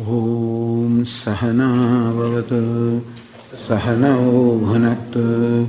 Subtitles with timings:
[0.00, 3.00] ॐ सहना भवतु,
[3.68, 5.68] सहनौ भुनक्तु,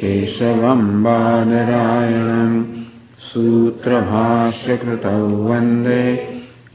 [0.00, 2.52] केशवं बादरायणं
[3.28, 6.02] सूत्रभाष्यकृतौ वंदे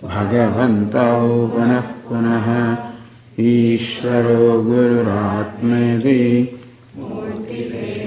[0.04, 2.48] भगवन्तौ पुनः पुनः
[3.52, 6.18] ईश्वरो गुरुरात्मेति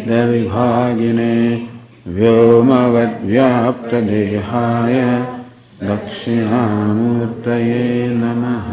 [0.08, 1.36] विभागिने
[2.16, 4.96] व्योमवद्व्याप्तदेहाय
[5.90, 7.84] दक्षिणामूर्तये
[8.20, 8.68] नमः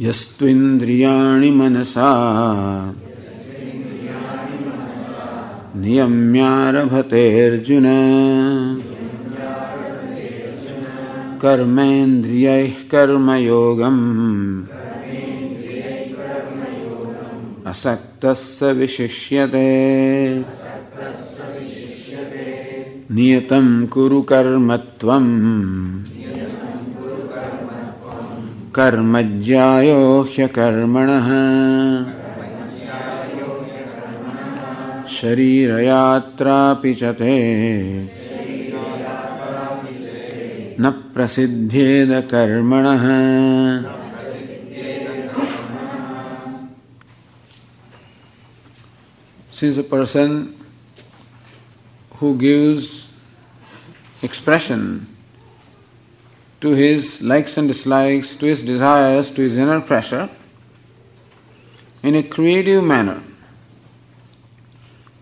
[0.00, 2.10] यस्त्विन्द्रियाणि मनसा।
[5.76, 7.84] नियम्यारभतेऽर्जुन।
[11.42, 14.62] कर्मेन्द्रियैः कर्मयोगम्।
[17.66, 20.44] असक्तः विशिष्यते।
[23.14, 24.76] नियतं कुरु कर्म
[28.76, 31.28] त्वम् कर्मज्यायो ह्यकर्मणः
[35.08, 37.36] शरीरयात्रापि च ते।
[40.80, 43.04] न प्रसिद्ध्येद कर्मणः।
[49.56, 50.52] Since a person
[52.20, 53.08] who gives
[54.22, 55.15] expression
[56.60, 60.28] to his likes and dislikes, to his desires, to his inner pressure,
[62.02, 63.20] in a creative manner,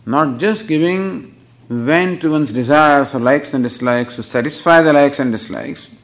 [0.07, 1.35] not just giving
[1.69, 5.95] vent to one's desires or likes and dislikes to satisfy the likes and dislikes,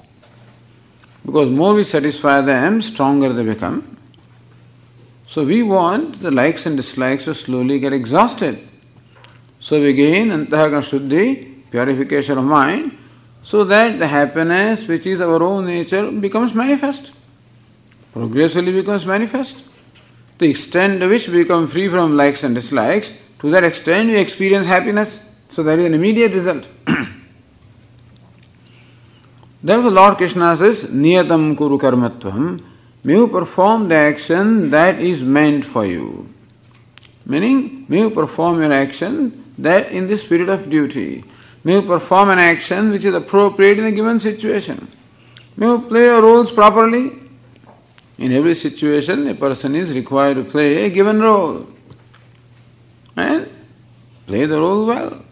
[1.25, 3.97] because more we satisfy them, stronger they become.
[5.27, 8.67] So we want the likes and dislikes to slowly get exhausted.
[9.61, 12.97] So we gain antahkarana shuddhi, purification of mind,
[13.43, 17.13] so that the happiness which is our own nature becomes manifest.
[18.13, 19.65] Progressively becomes manifest.
[20.39, 24.19] The extent to which we become free from likes and dislikes, to that extent we
[24.19, 25.21] experience happiness.
[25.49, 26.67] So that is an immediate result.
[29.63, 32.63] Therefore Lord Krishna says, Niyatam kuru karmatvam,
[33.05, 36.33] may you perform the action that is meant for you.
[37.27, 41.25] Meaning, may you perform your action that in the spirit of duty.
[41.63, 44.89] May you perform an action which is appropriate in a given situation.
[45.57, 47.13] May you play your roles properly.
[48.19, 51.67] In every situation, a person is required to play a given role.
[53.17, 53.51] And
[54.27, 55.25] play the role well.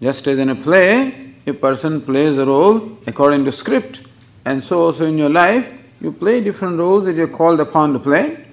[0.00, 4.02] Just as in a play, a person plays a role according to script.
[4.44, 5.68] And so also in your life,
[6.00, 8.44] you play different roles that you're called upon to play.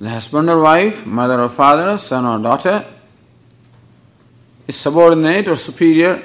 [0.00, 2.84] The husband or wife, mother or father, son or daughter,
[4.66, 6.22] a subordinate or superior,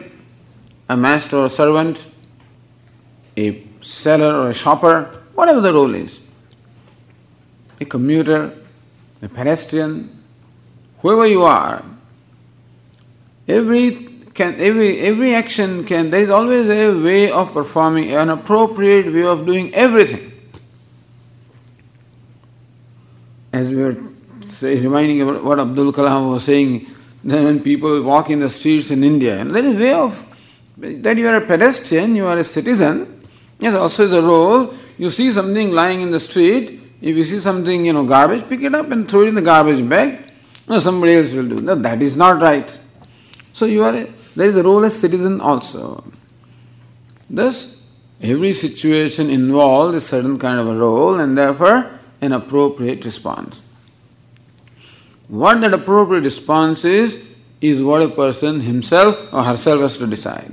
[0.88, 2.06] a master or a servant,
[3.38, 5.04] a seller or a shopper,
[5.36, 6.20] whatever the role is,
[7.80, 8.54] a commuter,
[9.22, 10.24] a pedestrian,
[11.00, 11.84] whoever you are,
[13.48, 19.14] every can every every action can there is always a way of performing an appropriate
[19.14, 20.32] way of doing everything.
[23.52, 23.98] As we were
[24.46, 26.88] say, reminding about what Abdul Kalam was saying,
[27.24, 30.26] that when people walk in the streets in India, and there is a way of
[30.78, 33.28] that you are a pedestrian, you are a citizen.
[33.60, 34.74] Yes, also is a role.
[34.98, 38.62] You see something lying in the street, if you see something, you know, garbage, pick
[38.62, 40.20] it up and throw it in the garbage bag.
[40.68, 41.56] No, somebody else will do.
[41.56, 42.78] No, that is not right.
[43.54, 46.04] So you are a, there is a role as citizen also.
[47.30, 47.82] Thus,
[48.22, 53.62] every situation involves a certain kind of a role and therefore an appropriate response.
[55.30, 57.20] What that appropriate response is,
[57.62, 60.52] is what a person himself or herself has to decide.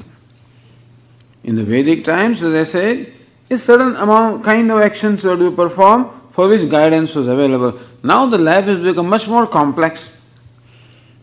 [1.45, 3.13] In the Vedic times, as I said,
[3.49, 7.79] a certain amount kind of actions were to perform for which guidance was available.
[8.03, 10.13] Now the life has become much more complex.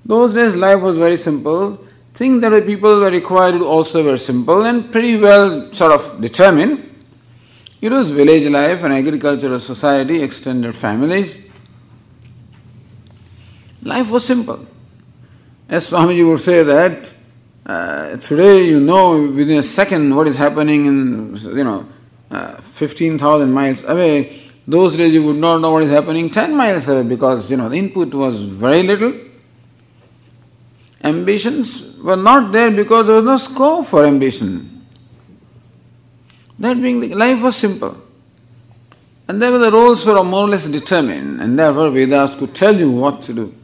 [0.06, 1.86] Those days life was very simple.
[2.14, 6.90] Things that people were required also were simple and pretty well sort of determined.
[7.82, 11.53] It was village life and agricultural society, extended families.
[13.84, 14.66] Life was simple.
[15.68, 17.14] As Swamiji would say that
[17.66, 21.88] uh, today you know within a second what is happening in you know
[22.32, 24.42] uh, 15,000 miles away.
[24.68, 27.70] Those days you would not know what is happening 10 miles away because you know
[27.70, 29.14] the input was very little.
[31.04, 34.86] Ambitions were not there because there was no scope for ambition.
[36.60, 37.98] That being the, life was simple.
[39.28, 42.90] And therefore the roles were more or less determined, and therefore Vedas could tell you
[42.90, 43.56] what to do.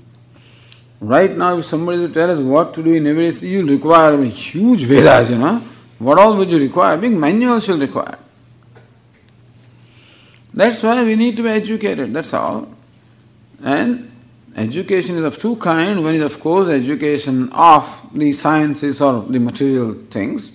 [1.02, 4.26] Right now, if somebody will tell us what to do in every, you'll require a
[4.26, 5.64] huge Vedas, you know.
[5.98, 6.98] What all would you require?
[6.98, 8.18] Big manuals you'll require.
[10.54, 12.68] That's why we need to be educated, that's all.
[13.64, 14.12] And
[14.56, 16.00] education is of two kinds.
[16.00, 20.52] One is, of course, education of the sciences or the material things.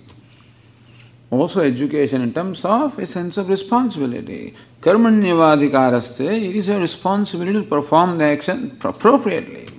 [1.30, 4.54] Also, education in terms of a sense of responsibility.
[4.80, 9.73] Karmanyavadhikaraste, it is a responsibility to perform the action appropriately.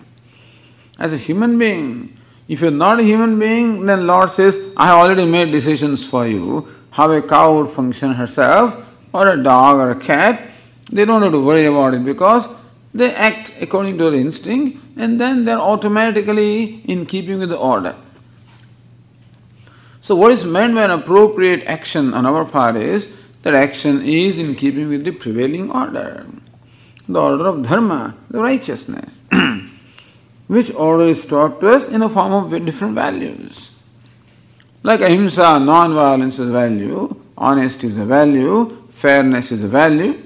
[0.98, 4.98] As a human being, if you're not a human being, then Lord says, I have
[4.98, 9.92] already made decisions for you how a cow would function herself, or a dog or
[9.92, 10.50] a cat.
[10.92, 12.48] They don't have to worry about it because
[12.94, 17.96] they act according to their instinct and then they're automatically in keeping with the order.
[20.02, 23.12] So, what is meant by an appropriate action on our part is
[23.42, 26.26] that action is in keeping with the prevailing order,
[27.10, 29.15] the order of dharma, the righteousness.
[30.48, 33.72] Which order is taught to us in a form of different values.
[34.84, 40.22] Like ahimsa, non-violence is a value, honesty is a value, fairness is a value,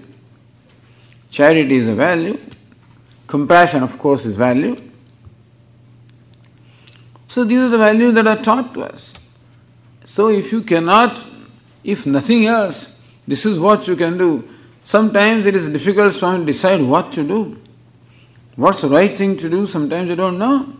[1.30, 2.38] charity is a value,
[3.27, 4.75] compassion of course is value.
[7.30, 9.13] So these are the values that are taught to us.
[10.06, 11.25] So if you cannot,
[11.83, 14.50] if nothing else, this is what you can do.
[14.83, 17.62] Sometimes it is difficult to decide what to do.
[18.59, 19.65] What's the right thing to do?
[19.65, 20.73] Sometimes you don't know.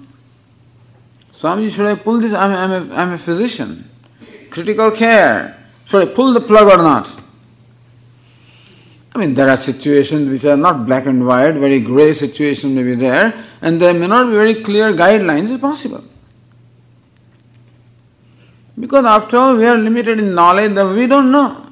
[1.34, 2.34] Swamiji, should I pull this?
[2.34, 3.90] I'm, I'm, a, I'm a physician.
[4.50, 5.58] Critical care.
[5.86, 7.10] Should I pull the plug or not?
[9.16, 12.84] I mean, there are situations which are not black and white, very grey situations may
[12.84, 15.50] be there, and there may not be very clear guidelines.
[15.50, 16.04] It's possible.
[18.78, 21.69] Because after all, we are limited in knowledge that we don't know.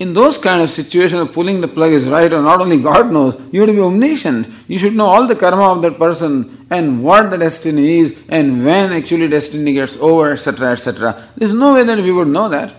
[0.00, 3.12] In those kind of situations, of pulling the plug is right or not only God
[3.12, 4.48] knows, you have to be omniscient.
[4.66, 8.64] You should know all the karma of that person and what the destiny is and
[8.64, 11.28] when actually destiny gets over, etc., etc.
[11.36, 12.74] There's no way that we would know that.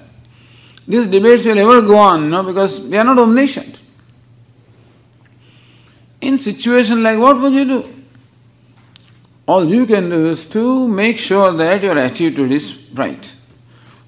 [0.87, 3.79] These debates will ever go on, you know, because we are not omniscient.
[6.21, 7.93] In situation like what would you do?
[9.45, 13.31] All you can do is to make sure that your attitude is right.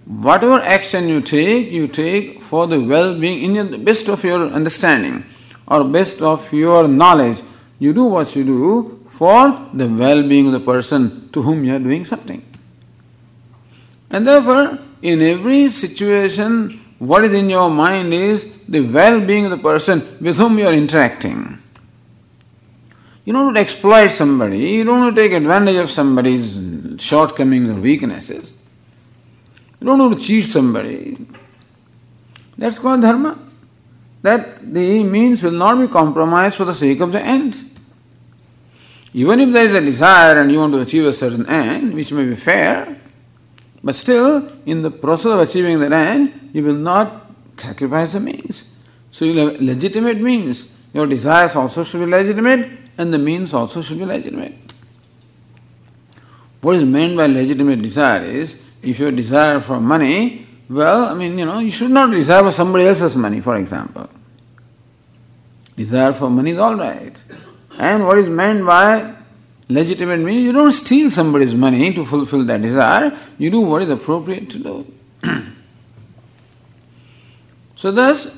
[0.06, 5.26] Whatever action you take, you take for the well-being in the best of your understanding
[5.68, 7.42] or best of your knowledge.
[7.80, 11.80] You do what you do for the well-being of the person to whom you are
[11.80, 12.44] doing something.
[14.10, 19.58] And therefore, in every situation, what is in your mind is the well-being of the
[19.58, 21.60] person with whom you are interacting.
[23.26, 28.52] You don't exploit somebody, you don't take advantage of somebody's shortcomings or weaknesses.
[29.84, 31.18] You don't want to cheat somebody.
[32.58, 33.38] That's called dharma.
[34.22, 37.58] That the means will not be compromised for the sake of the end.
[39.14, 42.14] Even if there is a desire and you want to achieve a certain end, which
[42.14, 42.96] may be fair,
[43.84, 48.64] but still, in the process of achieving that end, you will not sacrifice the means.
[49.12, 50.72] So you have legitimate means.
[50.94, 54.54] Your desires also should be legitimate, and the means also should be legitimate.
[56.62, 61.38] What is meant by legitimate desire is if you desire for money, well, I mean,
[61.38, 64.10] you know, you should not desire for somebody else's money, for example.
[65.76, 67.16] Desire for money is all right.
[67.78, 69.16] And what is meant by
[69.70, 73.90] legitimate means, you don't steal somebody's money to fulfill that desire, you do what is
[73.90, 74.94] appropriate to do.
[77.76, 78.38] so, thus,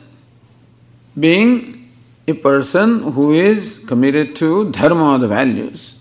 [1.19, 1.91] being
[2.27, 5.97] a person who is committed to dharma, the values,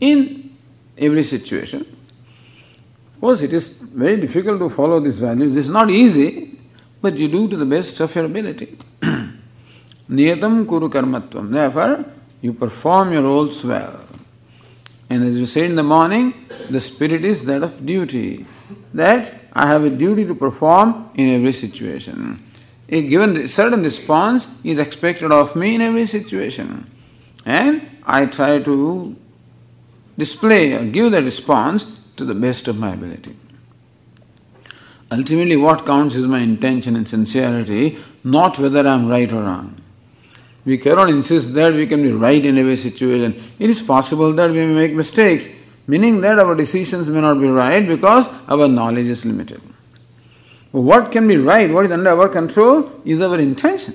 [0.00, 0.56] in
[0.98, 1.95] every situation,
[3.16, 5.56] of course, it is very difficult to follow these values.
[5.56, 6.58] It's not easy,
[7.00, 8.76] but you do to the best of your ability.
[10.10, 11.50] Niyatam kuru karmatvam.
[11.50, 12.04] Therefore,
[12.42, 14.00] you perform your roles well.
[15.08, 18.44] And as you say in the morning, the spirit is that of duty.
[18.92, 22.42] That I have a duty to perform in every situation.
[22.88, 26.88] a given certain response is expected of me in every situation.
[27.44, 29.16] And I try to
[30.16, 31.84] display or give the response
[32.16, 33.36] to the best of my ability.
[35.10, 39.80] Ultimately, what counts is my intention and sincerity, not whether I am right or wrong.
[40.64, 43.40] We cannot insist that we can be right in every situation.
[43.60, 45.46] It is possible that we may make mistakes,
[45.86, 49.60] meaning that our decisions may not be right because our knowledge is limited.
[50.72, 53.94] What can be right, what is under our control, is our intention.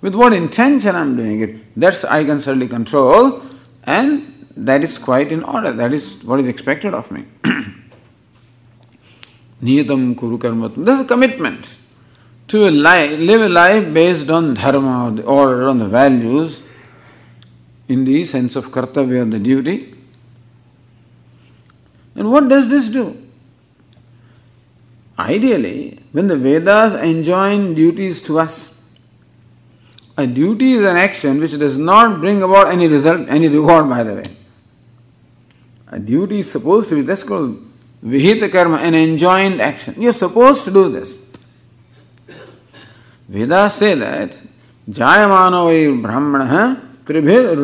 [0.00, 3.42] With what intention I am doing it, that's I can certainly control,
[3.84, 5.72] and that is quite in order.
[5.72, 7.24] That is what is expected of me.
[9.62, 10.84] Niyatam kuru karmatam.
[10.84, 11.76] That's a commitment
[12.48, 16.62] to a life, live a life based on dharma or on the values
[17.88, 19.94] in the sense of kartavya, the duty.
[22.14, 23.20] And what does this do?
[25.18, 28.74] Ideally, when the Vedas enjoin duties to us,
[30.16, 34.02] a duty is an action which does not bring about any result, any reward, by
[34.02, 34.24] the way.
[35.94, 37.56] A duty is supposed to be, that's called
[38.04, 39.94] vihita karma, an enjoined action.
[39.96, 41.24] You're supposed to do this.
[43.28, 44.36] Vedas say that
[44.90, 47.54] jayamano brahmana tribhir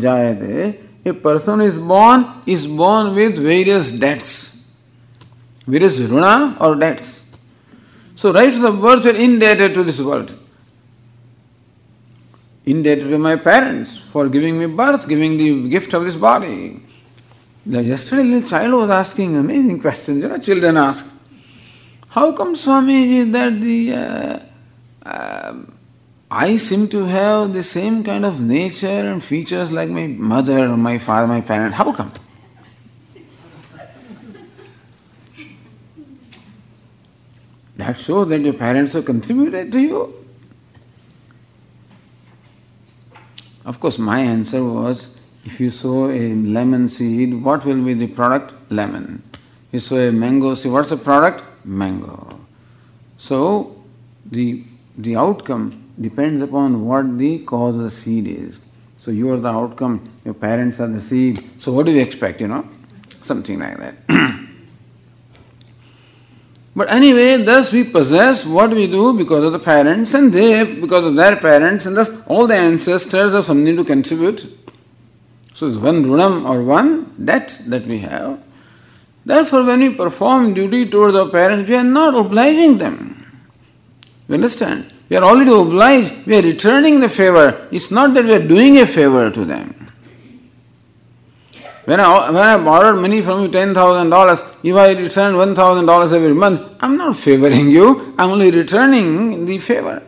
[0.00, 0.80] jayate.
[1.04, 4.64] A person is born, is born with various debts.
[5.66, 7.22] Various runa or debts.
[8.16, 10.34] So right from the birth are indebted to this world.
[12.64, 16.80] Indebted to my parents for giving me birth, giving the gift of this body.
[17.66, 20.20] Yesterday, a little child was asking amazing questions.
[20.20, 21.06] You know, children ask,
[22.10, 24.38] "How come, Swami, that the uh,
[25.06, 25.54] uh,
[26.30, 30.76] I seem to have the same kind of nature and features like my mother or
[30.76, 31.74] my father, my parent?
[31.74, 32.12] How come?"
[37.76, 40.14] That shows that your parents have contributed to you.
[43.64, 45.06] Of course, my answer was
[45.44, 48.52] if you sow a lemon seed, what will be the product?
[48.70, 49.22] Lemon.
[49.68, 51.44] If you sow a mango seed, what's the product?
[51.64, 52.40] Mango.
[53.18, 53.76] So,
[54.24, 54.64] the,
[54.96, 58.60] the outcome depends upon what the cause of the seed is.
[58.98, 61.42] So, you are the outcome, your parents are the seed.
[61.60, 62.66] So, what do you expect, you know?
[63.20, 63.94] Something like that.
[66.76, 71.04] But anyway, thus we possess what we do because of the parents, and they because
[71.06, 74.63] of their parents, and thus all the ancestors have something to contribute.
[75.54, 78.42] So it's one runam or one debt that we have.
[79.24, 83.26] Therefore, when we perform duty towards our parents, we are not obliging them.
[84.28, 84.90] You understand?
[85.08, 87.68] We are already obliged, we are returning the favor.
[87.70, 89.84] It's not that we are doing a favor to them.
[91.84, 96.62] When I, when I borrowed money from you $10,000, if I return $1,000 every month,
[96.80, 100.02] I'm not favoring you, I'm only returning the favor.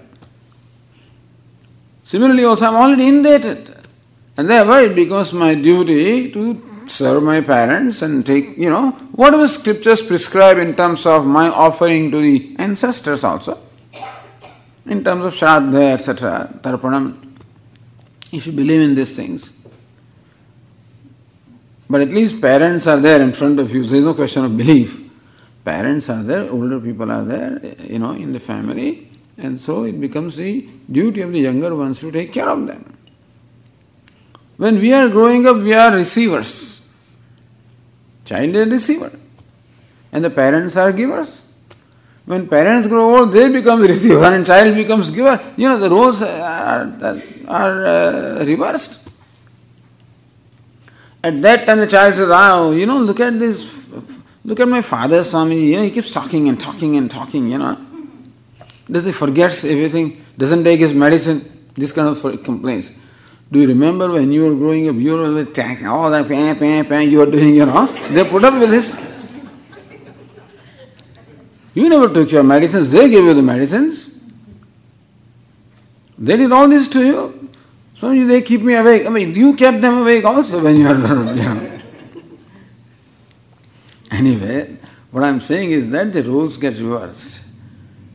[2.04, 3.75] Similarly, also, I'm already indebted.
[4.36, 9.48] And therefore, it becomes my duty to serve my parents and take, you know, whatever
[9.48, 13.58] scriptures prescribe in terms of my offering to the ancestors also,
[14.86, 17.34] in terms of Shraddha, etc., Tarpanam.
[18.30, 19.50] If you believe in these things,
[21.88, 24.56] but at least parents are there in front of you, so there's no question of
[24.56, 25.00] belief.
[25.64, 30.00] Parents are there, older people are there, you know, in the family, and so it
[30.00, 32.95] becomes the duty of the younger ones to take care of them.
[34.56, 36.88] When we are growing up, we are receivers.
[38.24, 39.12] Child is receiver.
[40.12, 41.42] And the parents are givers.
[42.24, 45.40] When parents grow old, they become receiver and child becomes giver.
[45.56, 49.08] You know, the roles are, are uh, reversed.
[51.22, 53.74] At that time, the child says, "Oh, you know, look at this.
[54.44, 55.70] Look at my father, Swami.
[55.70, 57.48] You know, he keeps talking and talking and talking.
[57.48, 57.86] You know,
[58.90, 60.24] does he forgets everything?
[60.38, 61.68] Doesn't take his medicine?
[61.74, 62.90] This kind of complaints.
[63.50, 64.96] Do you remember when you were growing up?
[64.96, 67.10] You were always talking all oh, that pan, pan, pan.
[67.10, 67.54] You were doing.
[67.54, 69.00] You know, they put up with this.
[71.74, 72.90] You never took your medicines.
[72.90, 74.18] They gave you the medicines.
[76.18, 77.50] They did all this to you.
[77.98, 79.06] So they keep me awake.
[79.06, 80.94] I mean, you kept them awake also when you were,
[81.34, 81.80] you know.
[84.10, 84.76] Anyway,
[85.10, 87.44] what I'm saying is that the rules get reversed.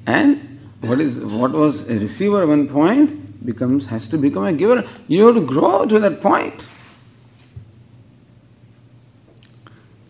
[0.06, 4.88] And what is what was a receiver one point becomes has to become a giver.
[5.08, 6.68] You have to grow to that point.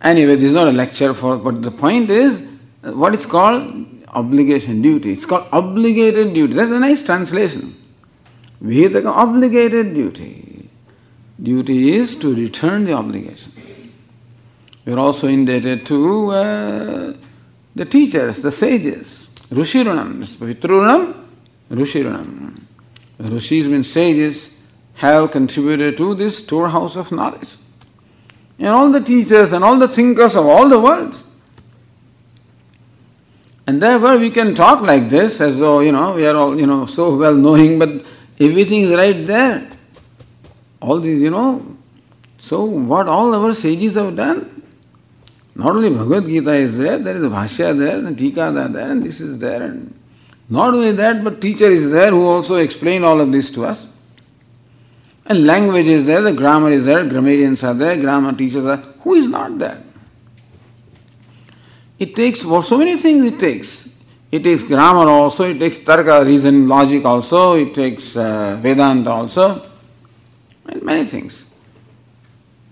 [0.01, 2.49] Anyway, this is not a lecture for but the point is
[2.81, 5.13] what is called obligation duty.
[5.13, 6.53] It's called obligated duty.
[6.53, 7.75] That's a nice translation.
[8.63, 10.69] Vihitaka obligated duty.
[11.41, 13.53] Duty is to return the obligation.
[14.85, 17.13] We are also indebted to uh,
[17.75, 19.27] the teachers, the sages.
[19.49, 21.25] Rushirunam, Pitrunam,
[21.69, 22.61] Rushiranam.
[23.29, 24.55] Rishis means sages
[24.95, 27.55] have contributed to this storehouse of knowledge.
[28.57, 31.15] And all the teachers and all the thinkers of all the world.
[33.67, 36.65] And therefore we can talk like this as though, you know, we are all, you
[36.65, 38.05] know, so well knowing, but
[38.39, 39.69] everything is right there.
[40.81, 41.77] All these, you know,
[42.37, 44.63] so what all our sages have done,
[45.53, 49.03] not only Bhagavad Gita is there, there is a Bhashya there, and Tika there, and
[49.03, 49.93] this is there, and
[50.51, 53.87] not only that, but teacher is there who also explained all of this to us.
[55.25, 58.75] And language is there, the grammar is there, grammarians are there, grammar teachers are.
[58.75, 59.81] Who is not there?
[61.97, 63.87] It takes for so many things it takes.
[64.29, 69.65] It takes grammar also, it takes tarka, reason, logic also, it takes uh, Vedanta also,
[70.65, 71.45] and many things.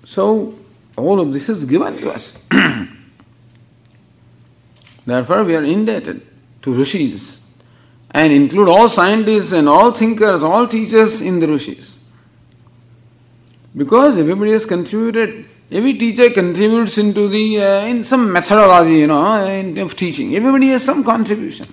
[0.06, 0.54] So,
[0.98, 2.34] all of this is given to us.
[5.06, 6.28] Therefore, we are indebted
[6.64, 7.39] to rishis
[8.12, 11.96] and include all scientists and all thinkers, all teachers in the rishis.
[13.76, 19.46] Because everybody has contributed, every teacher contributes into the, uh, in some methodology, you know,
[19.46, 20.36] in, of teaching.
[20.36, 21.68] Everybody has some contribution.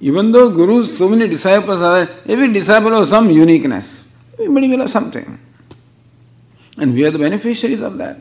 [0.00, 4.06] Even though gurus, so many disciples are there, every disciple has some uniqueness.
[4.34, 5.38] Everybody will have something.
[6.76, 8.20] And we are the beneficiaries of that.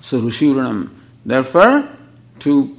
[0.00, 0.90] So Rishi Uranam.
[1.24, 1.88] Therefore,
[2.40, 2.77] to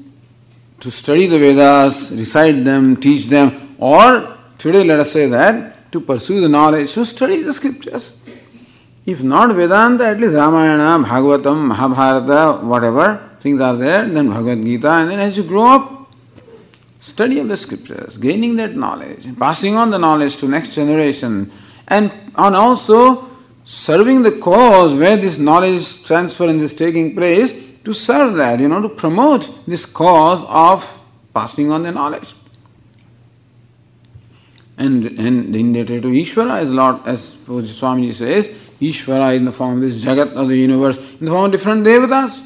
[0.79, 5.99] to study the Vedas, recite them, teach them, or today let us say that to
[5.99, 8.17] pursue the knowledge, to study the scriptures.
[9.05, 14.89] If not Vedanta, at least Ramayana, Bhagavatam, Mahabharata, whatever things are there, then Bhagavad Gita,
[14.89, 16.11] and then as you grow up,
[16.99, 21.51] study of the scriptures, gaining that knowledge, passing on the knowledge to next generation,
[21.87, 23.29] and on also
[23.63, 28.67] serving the cause where this knowledge transfer and this taking place to serve that, you
[28.67, 30.89] know, to promote this cause of
[31.33, 32.33] passing on the knowledge.
[34.77, 38.47] And, and indebted to Ishvara is Lord, as Swamiji says,
[38.79, 41.85] Ishvara in the form of this Jagat of the universe, in the form of different
[41.85, 42.45] devatas.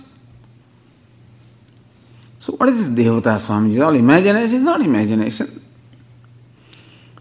[2.39, 3.73] So what is this devata, Swamiji?
[3.73, 4.55] Is all imagination?
[4.55, 5.61] It's not imagination.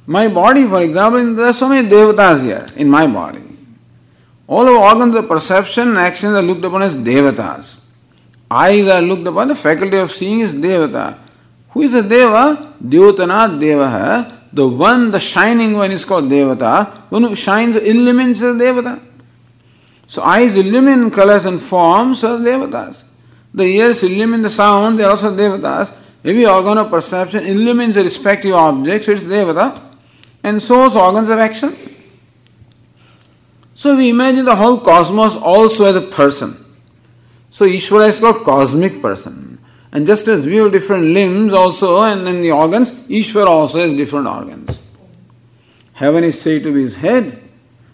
[0.06, 3.42] My body, for example, there are so many devatas here in my body.
[4.48, 7.81] All of organs of perception and actions are looked upon as devatas.
[8.52, 11.18] Eyes are looked upon, the faculty of seeing is devata.
[11.70, 12.74] Who is the deva?
[12.84, 14.40] Dyotana devaha.
[14.52, 17.10] The one, the shining one is called devata.
[17.10, 19.00] One who shines, illumines the devata.
[20.06, 23.04] So eyes illumine colors and forms, so devatas.
[23.54, 25.90] The ears illumine the sound, they are also devatas.
[26.22, 29.80] Every organ of perception illumines the respective objects, so it's devata.
[30.42, 31.74] And so is organs of action.
[33.74, 36.61] So we imagine the whole cosmos also as a person.
[37.52, 39.58] So Ishvara is called cosmic person.
[39.92, 43.92] And just as we have different limbs also and then the organs, Ishvara also has
[43.92, 44.80] different organs.
[45.92, 47.42] Heaven is said to be his head,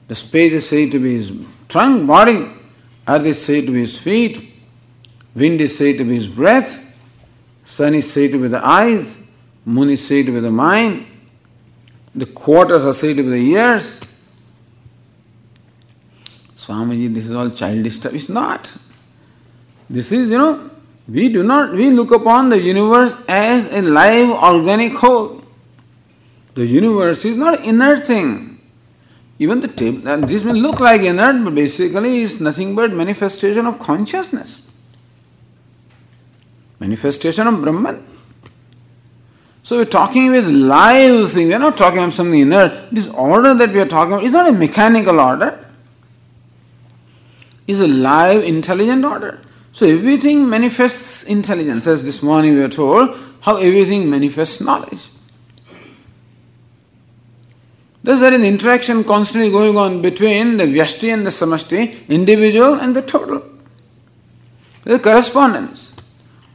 [0.06, 1.32] the space is said to be his
[1.68, 2.48] trunk, body,
[3.08, 4.54] earth is said to be his feet,
[5.34, 6.80] wind is said to be his breath,
[7.64, 9.20] sun is said to be the eyes,
[9.64, 11.04] moon is said to be the mind,
[12.14, 14.00] the quarters are said to be the ears,
[16.56, 18.14] Swamiji, this is all childish stuff.
[18.14, 18.72] It's not.
[19.90, 20.70] This is, you know,
[21.08, 25.42] we do not, we look upon the universe as a live organic whole.
[26.54, 28.60] The universe is not inert thing.
[29.38, 33.78] Even the table, this may look like inert, but basically it's nothing but manifestation of
[33.78, 34.62] consciousness.
[36.80, 38.04] Manifestation of Brahman.
[39.62, 41.48] So we're talking with live thing.
[41.48, 42.90] We're not talking about something inert.
[42.90, 45.64] This order that we are talking about is not a mechanical order
[47.68, 49.40] is a live, intelligent order.
[49.78, 51.86] So everything manifests intelligence.
[51.86, 55.06] As this morning we were told, how everything manifests knowledge.
[58.02, 62.74] Thus there is an interaction constantly going on between the Vyashti and the Samashti, individual
[62.74, 63.44] and the total.
[64.82, 65.94] There is correspondence.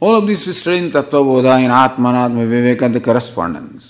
[0.01, 3.87] All of these we study in Tattva Bodha, in Atman, Atma Viveka, the correspondence.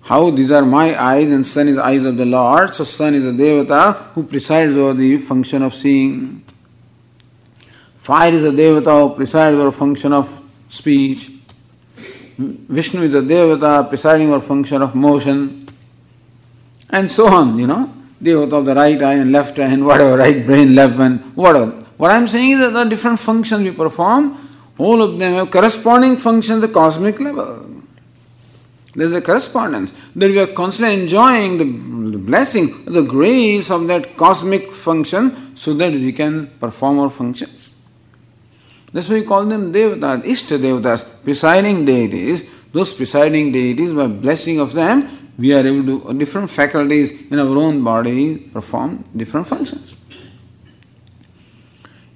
[0.00, 2.74] How these are my eyes and sun is eyes of the Lord.
[2.74, 6.42] So sun is a devata who presides over the function of seeing.
[8.08, 10.26] Fire is a devata presides over function of
[10.70, 11.30] speech.
[12.38, 15.68] Vishnu is a devata presiding over function of motion.
[16.88, 17.92] And so on, you know.
[18.22, 21.66] Devata of the right eye and left eye and whatever, right brain, left brain, whatever.
[21.98, 24.24] What I am saying is that the different functions we perform,
[24.78, 27.82] all of them have corresponding functions at the cosmic level.
[28.94, 34.72] There's a correspondence that we are constantly enjoying the blessing, the grace of that cosmic
[34.72, 37.74] function so that we can perform our functions.
[38.98, 44.58] That's why we call them devatas, ishta devatas, presiding deities, those presiding deities, by blessing
[44.58, 49.46] of them, we are able to, uh, different faculties in our own body perform different
[49.46, 49.94] functions.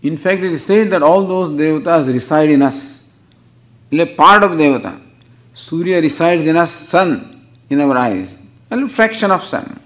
[0.02, 3.00] In fact, it is said that all those devatas reside in us.
[3.92, 5.00] in A part of devata.
[5.54, 8.36] Surya resides in us, sun in our eyes,
[8.68, 9.78] a fraction of sun.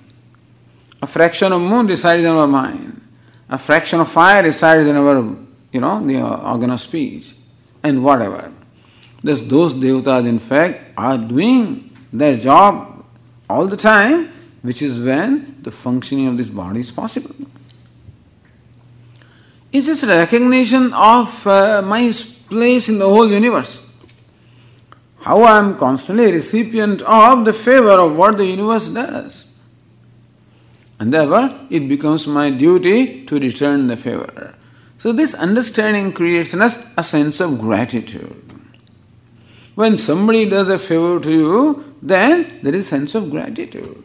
[1.03, 3.03] A fraction of moon resides in our mind.
[3.51, 5.37] A fraction of fire resides in our,
[5.73, 7.35] you know, the organ of speech,
[7.83, 8.53] and whatever.
[9.23, 13.05] Thus, those devatas, in fact, are doing their job
[13.49, 14.29] all the time,
[14.63, 17.35] which is when the functioning of this body is possible.
[19.73, 22.13] It's just recognition of uh, my
[22.49, 23.83] place in the whole universe.
[25.21, 29.53] How I am constantly a recipient of the favor of what the universe does.
[30.99, 34.55] And therefore, it becomes my duty to return the favor.
[34.99, 38.43] So, this understanding creates in us a sense of gratitude.
[39.75, 44.03] When somebody does a favor to you, then there is sense of gratitude.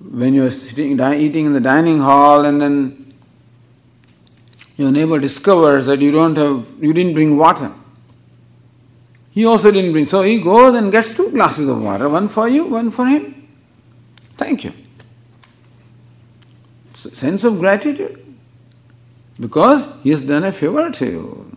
[0.00, 3.14] When you are sitting, eating in the dining hall, and then
[4.76, 7.72] your neighbor discovers that you don't have, you didn't bring water.
[9.30, 12.48] He also didn't bring, so he goes and gets two glasses of water, one for
[12.48, 13.48] you, one for him.
[14.36, 14.72] Thank you.
[16.94, 18.23] Sense of gratitude.
[19.38, 21.56] Because he has done a favor to you.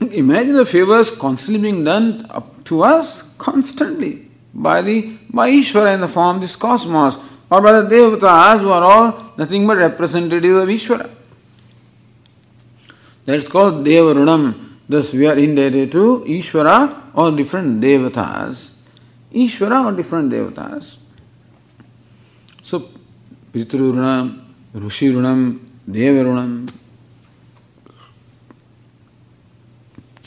[0.00, 2.26] Imagine the favors constantly being done
[2.64, 7.18] to us constantly by the by Ishvara in the form of this cosmos,
[7.50, 11.10] or by the devatas who are all nothing but representatives of Ishvara.
[13.26, 14.68] That's called Devarunam.
[14.88, 18.70] Thus we are indebted to Ishvara or different devatas.
[19.32, 20.96] Ishvara or different devatas.
[22.62, 22.88] So
[23.52, 24.40] Pitrurunam,
[24.74, 26.72] Rushirunam, Devarunam,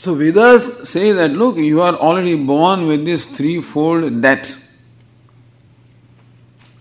[0.04, 4.54] So Vedas say that look, you are already born with this threefold debt.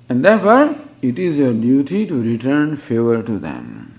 [0.09, 3.97] And therefore, it is your duty to return favor to them.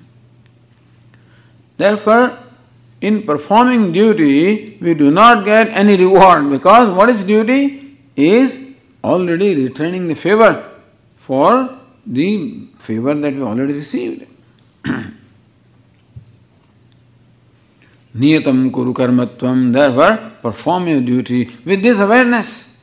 [1.78, 2.38] Therefore,
[3.00, 7.96] in performing duty, we do not get any reward because what is duty?
[8.16, 8.58] Is
[9.02, 10.70] already returning the favor
[11.16, 14.26] for the favor that we already received.
[18.16, 22.74] Niyatam kuru karmatvam, therefore perform your duty with this awareness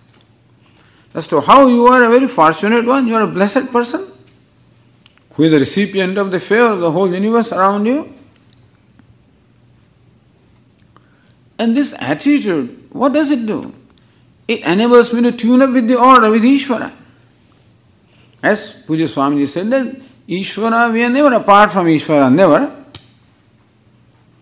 [1.14, 4.08] as to how you are a very fortunate one, you are a blessed person
[5.34, 8.14] who is a recipient of the favor of the whole universe around you.
[11.58, 13.74] And this attitude, what does it do?
[14.48, 16.92] It enables me to tune up with the order, with Ishvara.
[18.42, 22.81] As Pujya Swamiji said that Ishvara, we are never apart from Ishvara, never.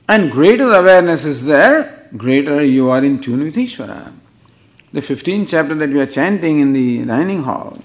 [0.10, 4.12] And greater awareness is there, greater you are in tune with Ishvara.
[4.92, 7.78] The 15th chapter that we are chanting in the dining hall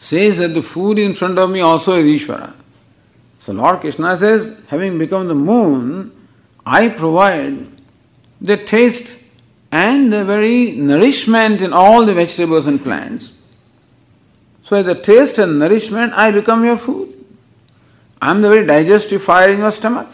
[0.00, 2.54] says that the food in front of me also is Ishvara.
[3.44, 6.10] So Lord Krishna says, having become the moon,
[6.66, 7.68] I provide
[8.40, 9.22] the taste
[9.70, 13.32] and the very nourishment in all the vegetables and plants.
[14.64, 17.21] So, the taste and nourishment, I become your food.
[18.22, 20.08] I am the very digestive fire in your stomach.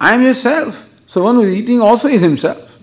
[0.00, 0.84] I am yourself.
[1.06, 2.76] So one who is eating also is himself.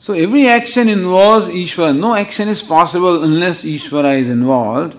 [0.00, 1.98] So every action involves Ishvara.
[1.98, 4.98] No action is possible unless Ishvara is involved.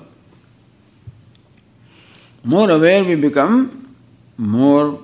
[2.43, 3.95] More aware we become,
[4.35, 4.99] more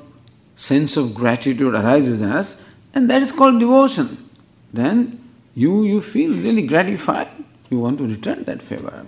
[0.56, 2.56] sense of gratitude arises in us,
[2.96, 4.28] and that is called devotion.
[4.74, 5.22] Then
[5.54, 7.30] you, you feel really gratified.
[7.70, 9.06] You want to return that favor.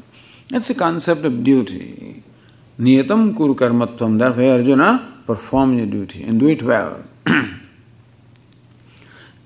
[0.53, 2.21] That's the concept of duty.
[2.77, 4.19] Niyatam kuru karmatvam.
[4.19, 7.03] Therefore, Arjuna, perform your duty and do it well.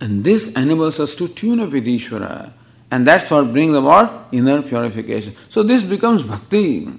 [0.02, 2.52] and this enables us to tune up with Ishvara.
[2.91, 5.34] And that's what brings about inner purification.
[5.48, 6.89] So this becomes bhakti.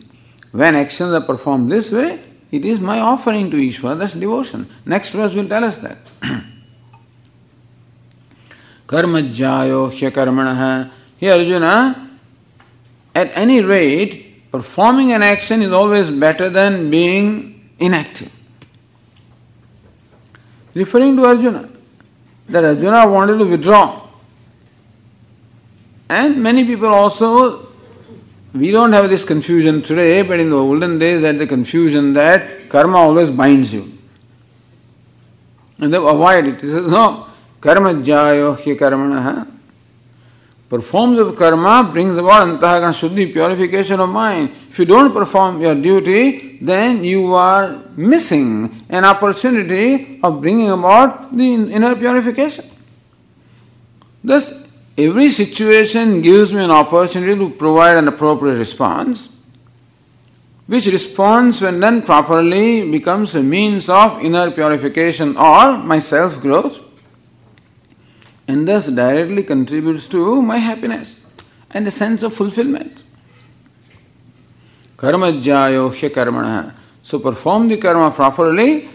[0.53, 2.19] When actions are performed this way,
[2.51, 4.71] it is my offering to Ishvara, that's devotion.
[4.87, 5.99] Next verse will tell us that.
[8.87, 10.91] Karmajjayo hyakarmanaha.
[11.19, 12.08] Here Arjuna,
[13.15, 18.33] at any rate, performing an action is always better than being inactive
[20.79, 21.69] referring to Arjuna.
[22.49, 24.07] That Arjuna wanted to withdraw.
[26.09, 27.69] And many people also,
[28.55, 32.71] we don't have this confusion today, but in the olden days, had the confusion that
[32.71, 33.93] karma always binds you.
[35.79, 36.61] And they avoid it.
[36.61, 37.27] He says, no,
[37.61, 39.58] karma jayo hi karmana.
[40.69, 44.51] Performs of karma brings about antahkarana shuddhi, purification of mind.
[44.69, 51.33] If you don't perform your duty, then you are missing an opportunity of bringing about
[51.33, 52.67] the inner purification.
[54.23, 54.53] Thus,
[54.99, 59.31] every situation gives me an opportunity to provide an appropriate response,
[60.67, 66.88] which response, when done properly, becomes a means of inner purification or my self growth
[68.49, 71.21] and thus directly contributes to my happiness
[71.71, 73.03] and a sense of fulfillment.
[74.97, 76.75] Karmajyayo karmana.
[77.03, 78.89] So perform the karma properly,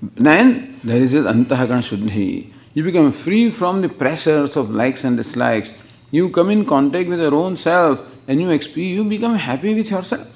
[0.00, 2.52] then there is this antahkarana shuddhi.
[2.74, 5.70] You become free from the pressures of likes and dislikes.
[6.10, 9.90] You come in contact with your own self and you experience, you become happy with
[9.90, 10.28] yourself.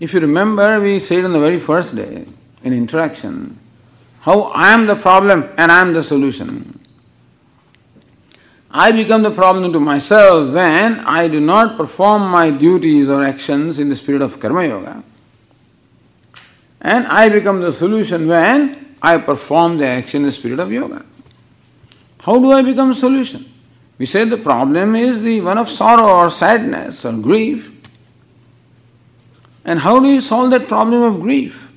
[0.00, 2.26] If you remember, we said on the very first day
[2.64, 3.59] in interaction,
[4.20, 6.78] how I am the problem and I am the solution.
[8.70, 13.78] I become the problem to myself when I do not perform my duties or actions
[13.78, 15.02] in the spirit of Karma Yoga.
[16.80, 21.04] And I become the solution when I perform the action in the spirit of yoga.
[22.20, 23.50] How do I become solution?
[23.98, 27.70] We said the problem is the one of sorrow or sadness or grief.
[29.64, 31.69] And how do you solve that problem of grief?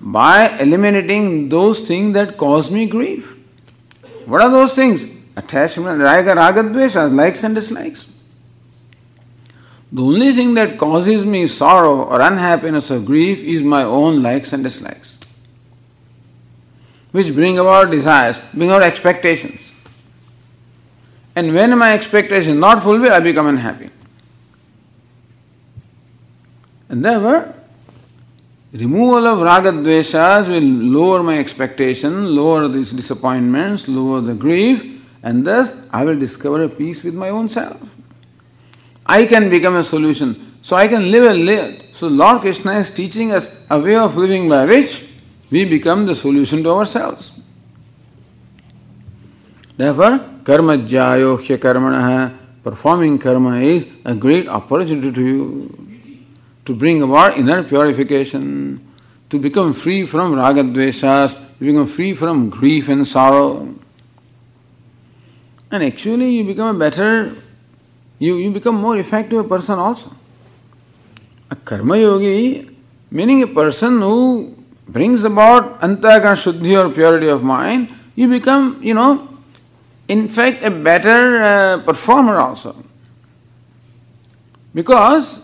[0.00, 3.36] By eliminating those things that cause me grief.
[4.24, 5.04] What are those things?
[5.36, 8.06] Attachment, raga, raga, dvesha, likes and dislikes.
[9.92, 14.52] The only thing that causes me sorrow or unhappiness or grief is my own likes
[14.52, 15.18] and dislikes,
[17.10, 19.72] which bring about desires, bring about expectations.
[21.34, 23.90] And when my expectation is not fulfilled, I become unhappy.
[26.88, 27.54] And therefore,
[28.72, 35.72] Removal of ragadveshas will lower my expectation, lower these disappointments, lower the grief, and thus
[35.92, 37.80] I will discover a peace with my own self.
[39.04, 40.58] I can become a solution.
[40.62, 41.82] So I can live a live.
[41.94, 45.08] So Lord Krishna is teaching us a way of living by which
[45.50, 47.32] we become the solution to ourselves.
[49.76, 55.89] Therefore, karma jyohya karmana, performing karma is a great opportunity to you
[56.64, 58.86] to bring about inner purification,
[59.28, 63.74] to become free from ragadveshas, to become free from grief and sorrow.
[65.70, 67.34] And actually, you become a better,
[68.18, 70.12] you, you become more effective person also.
[71.50, 72.68] A karma yogi,
[73.10, 74.56] meaning a person who
[74.88, 79.28] brings about antahkarana shuddhi or purity of mind, you become, you know,
[80.08, 82.74] in fact, a better uh, performer also.
[84.74, 85.40] Because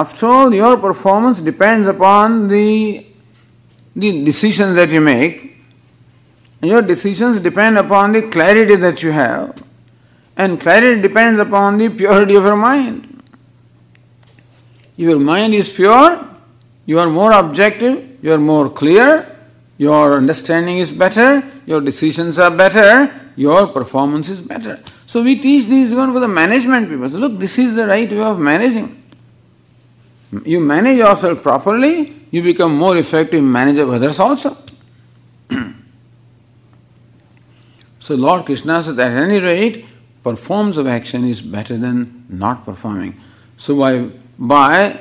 [0.00, 3.06] after all, your performance depends upon the,
[3.94, 5.56] the decisions that you make.
[6.60, 9.62] Your decisions depend upon the clarity that you have.
[10.36, 13.22] And clarity depends upon the purity of your mind.
[14.96, 16.28] If your mind is pure,
[16.86, 19.30] you are more objective, you are more clear,
[19.78, 24.80] your understanding is better, your decisions are better, your performance is better.
[25.06, 27.08] So we teach these even for the management people.
[27.10, 29.03] So look, this is the right way of managing
[30.44, 34.56] you manage yourself properly, you become more effective manager of others also.
[38.00, 39.84] so Lord Krishna said at any rate,
[40.22, 43.20] performs of action is better than not performing.
[43.56, 44.98] So by by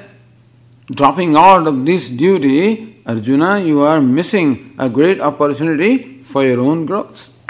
[0.92, 6.86] dropping out of this duty, Arjuna, you are missing a great opportunity for your own
[6.86, 7.30] growth.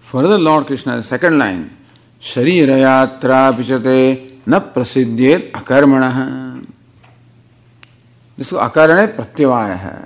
[0.00, 1.76] Further, Lord Krishna, second line,
[2.20, 6.02] Sharirayatra Pichate न प्रसिद्धेत अकर्मण।
[8.38, 9.96] जिसको अकर्ण प्रत्यवाय है।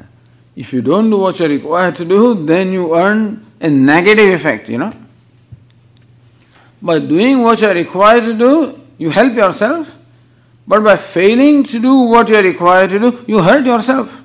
[0.57, 4.79] If you don't do what require to do then you earn a negative effect you
[4.79, 4.91] know
[6.83, 8.51] by doing what are required to do
[9.01, 9.93] you help yourself
[10.69, 14.19] but by failing to do what you are required to do you hurt yourself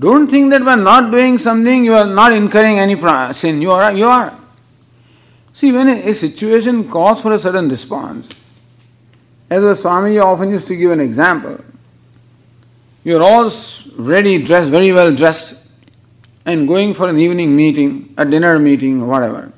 [0.00, 2.96] don't think that by not doing something you are not incurring any
[3.40, 4.30] sin you are you are
[5.58, 8.28] See, when a, a situation calls for a certain response,
[9.50, 11.58] as a Swami often used to give an example,
[13.02, 13.50] you're all
[13.96, 15.60] ready, dressed, very well dressed,
[16.46, 19.52] and going for an evening meeting, a dinner meeting, whatever.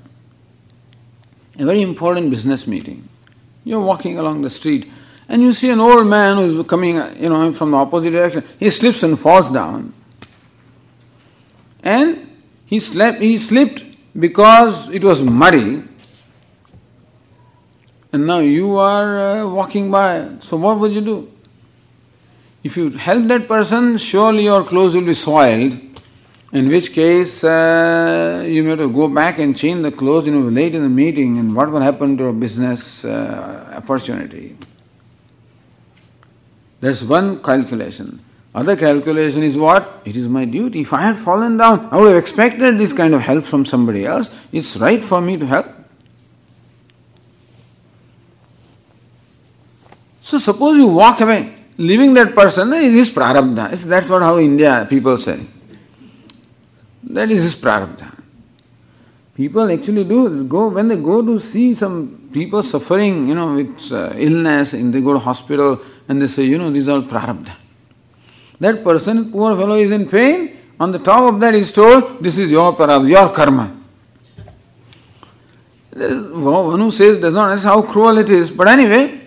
[1.58, 3.06] A very important business meeting.
[3.64, 4.90] You're walking along the street
[5.28, 8.42] and you see an old man who's coming, uh, you know, from the opposite direction.
[8.58, 9.92] He slips and falls down.
[11.82, 13.84] And he slept, he slipped
[14.18, 15.82] because it was muddy
[18.12, 20.28] and now you are uh, walking by.
[20.42, 21.30] So what would you do?
[22.62, 25.78] If you help that person, surely your clothes will be soiled,
[26.52, 30.32] In which case, uh, you may have to go back and change the clothes, you
[30.32, 34.56] know, late in the meeting, and what will happen to a business uh, opportunity?
[36.80, 38.18] That's one calculation.
[38.52, 40.02] Other calculation is what?
[40.04, 40.80] It is my duty.
[40.80, 44.04] If I had fallen down, I would have expected this kind of help from somebody
[44.04, 44.28] else.
[44.50, 45.66] It's right for me to help.
[50.30, 53.72] So suppose you walk away, leaving that person, is his prarabdha.
[53.82, 55.40] That's what how India people say.
[57.02, 58.16] That is his prarabdha.
[59.34, 63.90] People actually do go when they go to see some people suffering, you know, with
[63.90, 67.02] uh, illness, and they go to hospital and they say, you know, these are all
[67.02, 67.56] prarabdha.
[68.60, 70.56] That person, poor fellow, is in pain.
[70.78, 73.76] On the top of that, that, is told, this is your prarabdha, your karma.
[75.92, 79.19] One who says does not know how cruel it is, but anyway,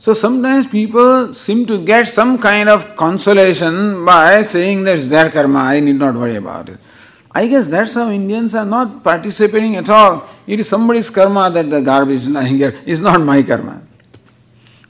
[0.00, 5.30] so sometimes people seem to get some kind of consolation by saying that it's their
[5.30, 6.78] karma, I need not worry about it.
[7.32, 10.26] I guess that's how Indians are not participating at all.
[10.46, 12.80] It is somebody's karma that the garbage is lying here.
[12.86, 13.82] It's not my karma.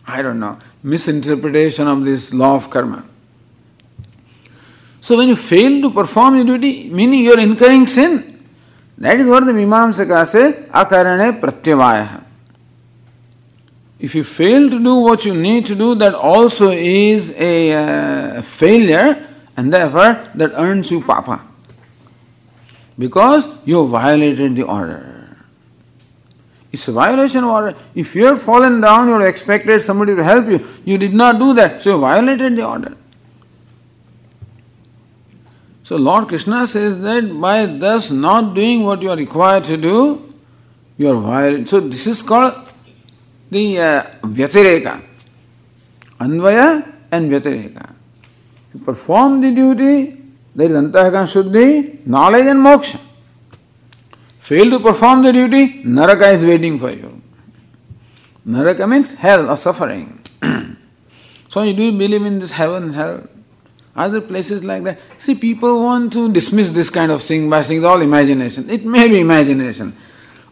[0.06, 0.58] I don't know.
[0.84, 3.04] Misinterpretation of this law of karma.
[5.00, 8.46] So when you fail to perform your duty, meaning you are incurring sin.
[8.98, 12.19] That is what the Mimamsaka says, akarane pratyavaya.
[14.00, 18.42] If you fail to do what you need to do, that also is a uh,
[18.42, 21.46] failure and therefore that earns you papa
[22.98, 25.36] because you violated the order.
[26.72, 27.76] It's a violation of order.
[27.94, 30.66] If you have fallen down, you expected somebody to help you.
[30.84, 32.96] You did not do that, so you violated the order.
[35.82, 40.34] So Lord Krishna says that by thus not doing what you are required to do,
[40.96, 41.66] you are violating.
[41.66, 42.69] So this is called
[43.50, 45.02] the uh, Vyatireka.
[46.20, 47.94] Anvaya and Vyatireka.
[48.74, 50.16] You perform the duty,
[50.54, 53.00] there is antahkarana shuddhi, knowledge and moksha.
[54.38, 57.20] Fail to perform the duty, naraka is waiting for you.
[58.44, 60.20] Naraka means hell or suffering.
[61.48, 63.28] so you do believe in this heaven and hell?
[63.94, 65.00] Other places like that.
[65.18, 68.70] See, people want to dismiss this kind of thing by saying it's all imagination.
[68.70, 69.96] It may be imagination.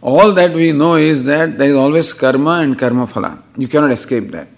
[0.01, 3.43] All that we know is that there is always karma and karma phala.
[3.57, 4.49] You cannot escape that.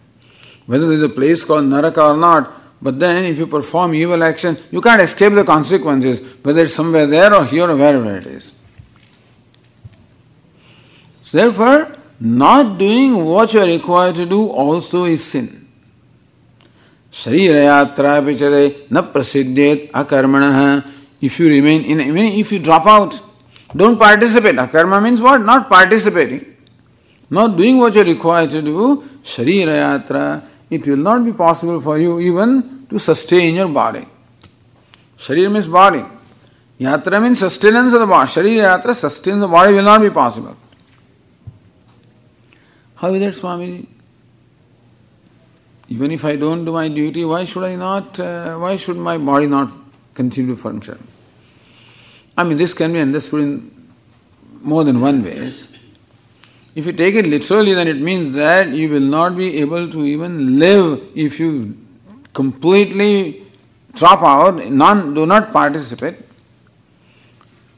[0.67, 4.23] Whether there is a place called Naraka or not, but then, if you perform evil
[4.25, 8.27] action, you can't escape the consequences, whether it's somewhere there or here or wherever it
[8.27, 8.55] is.
[11.23, 15.69] So therefore, not doing what you are required to do also is sin.
[17.13, 20.91] Pichare na prasiddhet akarmana.
[21.21, 23.21] If you remain in, even if you drop out,
[23.77, 24.57] don't participate.
[24.57, 25.41] Akarma means what?
[25.43, 26.57] Not participating.
[27.31, 29.09] Not doing what you are required to do.
[29.23, 34.07] Sharirayatra it will not be possible for you even to sustain your body.
[35.19, 36.05] Sharir means body.
[36.79, 38.31] Yatra means sustenance of the body.
[38.31, 40.57] Sharir yatra sustains the body will not be possible.
[42.95, 43.89] How is that, Swami?
[45.89, 48.21] Even if I don't do my duty, why should I not?
[48.21, 49.73] Uh, why should my body not
[50.15, 51.05] continue to function?
[52.37, 53.89] I mean, this can be understood in
[54.63, 55.69] more than one ways.
[56.75, 60.05] If you take it literally, then it means that you will not be able to
[60.05, 61.77] even live if you
[62.33, 63.45] completely
[63.93, 66.17] drop out, non, do not participate.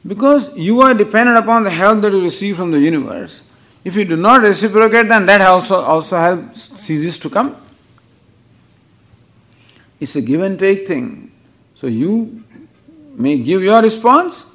[0.06, 3.40] Because you are dependent upon the help that you receive from the universe.
[3.84, 7.56] If you do not reciprocate, then that also, also help ceases to come.
[9.98, 11.30] It's a give and take thing.
[11.76, 12.41] So you
[13.14, 14.46] may give your response,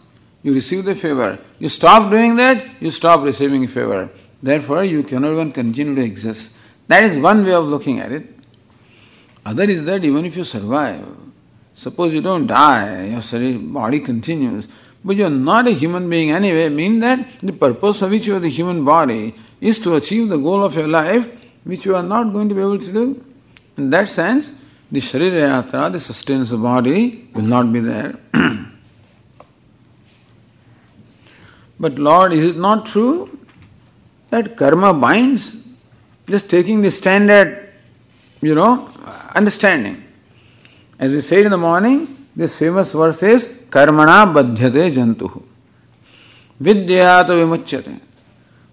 [0.43, 1.39] you receive the favor.
[1.59, 4.09] You stop doing that, you stop receiving favor.
[4.41, 6.55] Therefore, you cannot even continue to exist.
[6.87, 8.33] That is one way of looking at it.
[9.45, 11.05] Other is that even if you survive,
[11.73, 14.67] suppose you don't die, your body continues,
[15.03, 18.35] but you are not a human being anyway, mean that the purpose for which you
[18.35, 22.03] are the human body is to achieve the goal of your life, which you are
[22.03, 23.25] not going to be able to do.
[23.77, 24.53] In that sense,
[24.91, 28.17] the Sharira Yatra, the sustenance of body, will not be there.
[31.80, 33.38] but Lord, is it not true
[34.30, 35.58] that karma binds,
[36.28, 37.69] just taking the standard,
[38.42, 38.90] you know,
[39.35, 40.04] understanding.
[41.00, 45.44] As we said in the morning, this famous verse is Karmana Badhyate Jantu.
[46.62, 48.00] Vidyata Vimuchyate.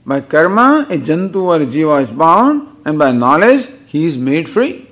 [0.07, 4.49] By karma, a Jantu or a Jiva is bound, and by knowledge, he is made
[4.49, 4.87] free.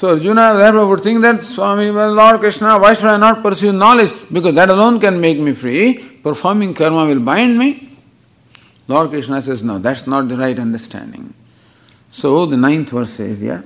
[0.00, 3.72] So Arjuna therefore would think that Swami, well, Lord Krishna, why should I not pursue
[3.72, 4.12] knowledge?
[4.30, 5.98] Because that alone can make me free.
[6.22, 7.96] Performing karma will bind me.
[8.88, 11.32] Lord Krishna says, no, that's not the right understanding.
[12.10, 13.64] So the ninth verse says here,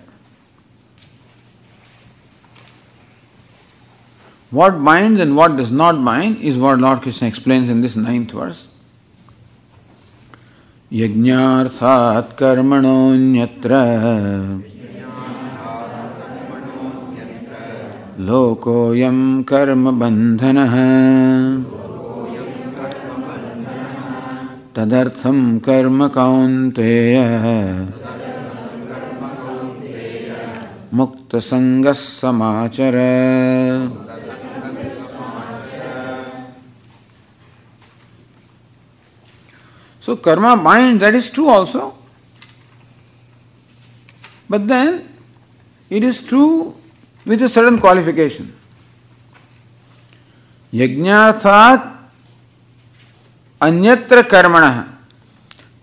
[4.51, 8.33] What binds and what does not bind is what Lord Krishna explains in this ninth
[8.33, 8.67] verse.
[10.93, 13.75] यज्ञार्थात् कर्मणोऽन्यत्र
[18.20, 20.58] लोकोयम कर्म बंधन
[24.76, 25.24] तदर्थ
[25.66, 27.18] कर्म कौंतेय
[30.94, 32.96] मुक्त संग समाचर।
[40.04, 41.86] So karma bind that is true also
[44.52, 45.00] but then
[45.92, 46.44] it is true
[47.26, 48.54] with a certain qualification.
[50.74, 51.84] यज्ञार्थात
[53.62, 54.64] अन्यत्र कर्मण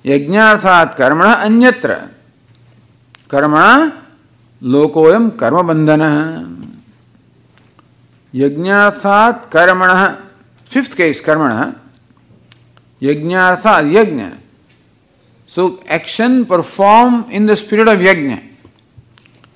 [0.05, 1.95] यज्ञार्थात कर्मण अन्यत्र
[3.31, 3.89] कर्मण
[4.63, 6.03] लोकोयम कर्म बंधन
[8.35, 9.91] यज्ञार्थात कर्मण
[10.71, 11.73] फिफ्थ केस कर्मण
[13.03, 13.67] यज्ञार्थ
[13.97, 14.25] यज्ञ
[15.51, 18.35] so action perform in the spirit of यज्ञ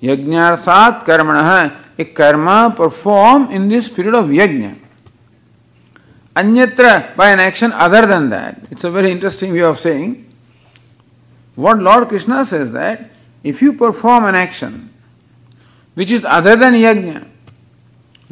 [0.02, 1.70] यज्ञार्थात कर्मण। है
[2.00, 2.46] ए कर्म
[2.78, 4.68] perform in this period of यज्ञ।
[6.36, 10.14] अन्यत्र by an action other than that it's a very interesting way of saying
[11.58, 13.10] what lord Krishna says that
[13.44, 14.80] if you perform an action
[15.96, 17.12] which is other than यज्ञ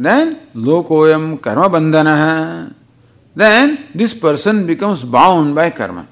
[0.00, 2.64] then लोकोयम कर्म बंधन है
[3.36, 6.04] then this person becomes bound by कर्म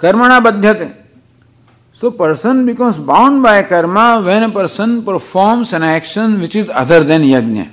[0.00, 1.03] कर्मणा बद्धते
[1.94, 7.04] So person becomes bound by karma when a person performs an action which is other
[7.04, 7.70] than yajna.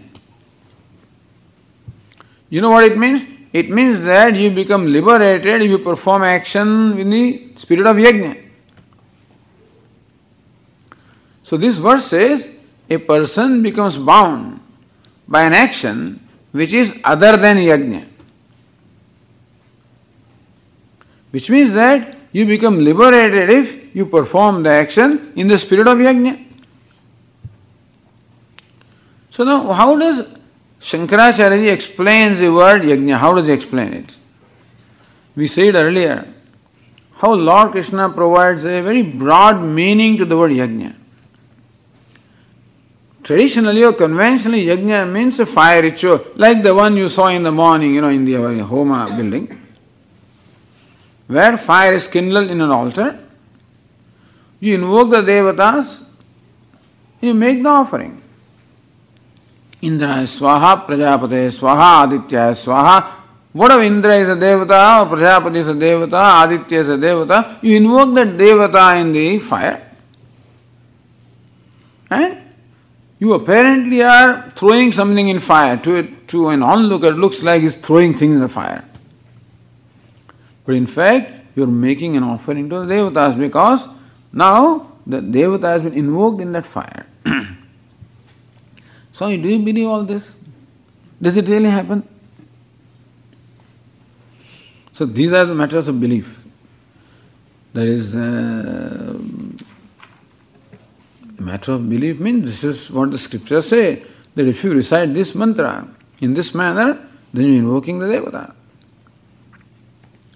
[2.47, 3.25] You know what it means?
[3.51, 8.37] It means that you become liberated if you perform action in the spirit of yajna.
[11.43, 12.47] So this verse says
[12.89, 14.61] a person becomes bound
[15.27, 18.07] by an action which is other than yajna.
[21.31, 25.97] Which means that you become liberated if you perform the action in the spirit of
[25.97, 26.47] yajna.
[29.31, 30.27] So now, how does
[30.79, 33.17] Shankaracharya explains the word yajna?
[33.17, 34.17] How does he explain it?
[35.35, 36.27] We said earlier
[37.17, 40.95] how Lord Krishna provides a very broad meaning to the word yajna.
[43.23, 47.51] Traditionally or conventionally, yajna means a fire ritual, like the one you saw in the
[47.51, 49.60] morning, you know, in the Homa building,
[51.31, 53.17] where fire is kindled in an altar.
[54.59, 56.03] You invoke the devatas,
[57.21, 58.21] you make the offering.
[59.81, 63.11] Indra is swaha, prajapate swaha, aditya swaha.
[63.53, 67.77] Whatever Indra is a devata, or Prajapati is a devata, Aditya is a devata, you
[67.77, 69.81] invoke that devata in the fire.
[72.09, 72.37] And
[73.19, 75.77] you apparently are throwing something in fire.
[75.77, 78.85] To, it, to an onlooker, looks like he's throwing things in the fire.
[80.71, 83.89] But in fact, you're making an offering to the devatas because
[84.31, 87.05] now the devata has been invoked in that fire.
[89.11, 90.33] so, do you believe all this?
[91.21, 92.07] Does it really happen?
[94.93, 96.41] So, these are the matters of belief.
[97.73, 98.15] There is.
[98.15, 99.19] Uh,
[101.37, 104.05] matter of belief means this is what the scriptures say
[104.35, 105.85] that if you recite this mantra
[106.21, 106.97] in this manner,
[107.33, 108.53] then you're invoking the Devata.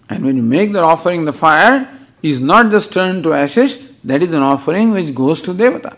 [0.10, 1.89] And when you make the offering, the fire
[2.22, 5.97] is not just turned to ashes, that is an offering which goes to Devata.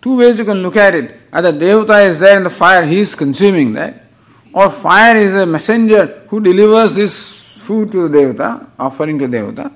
[0.00, 1.18] Two ways you can look at it.
[1.32, 4.04] Either Devata is there in the fire, he is consuming that,
[4.52, 9.72] or fire is a messenger who delivers this food to the Devata, offering to Devata.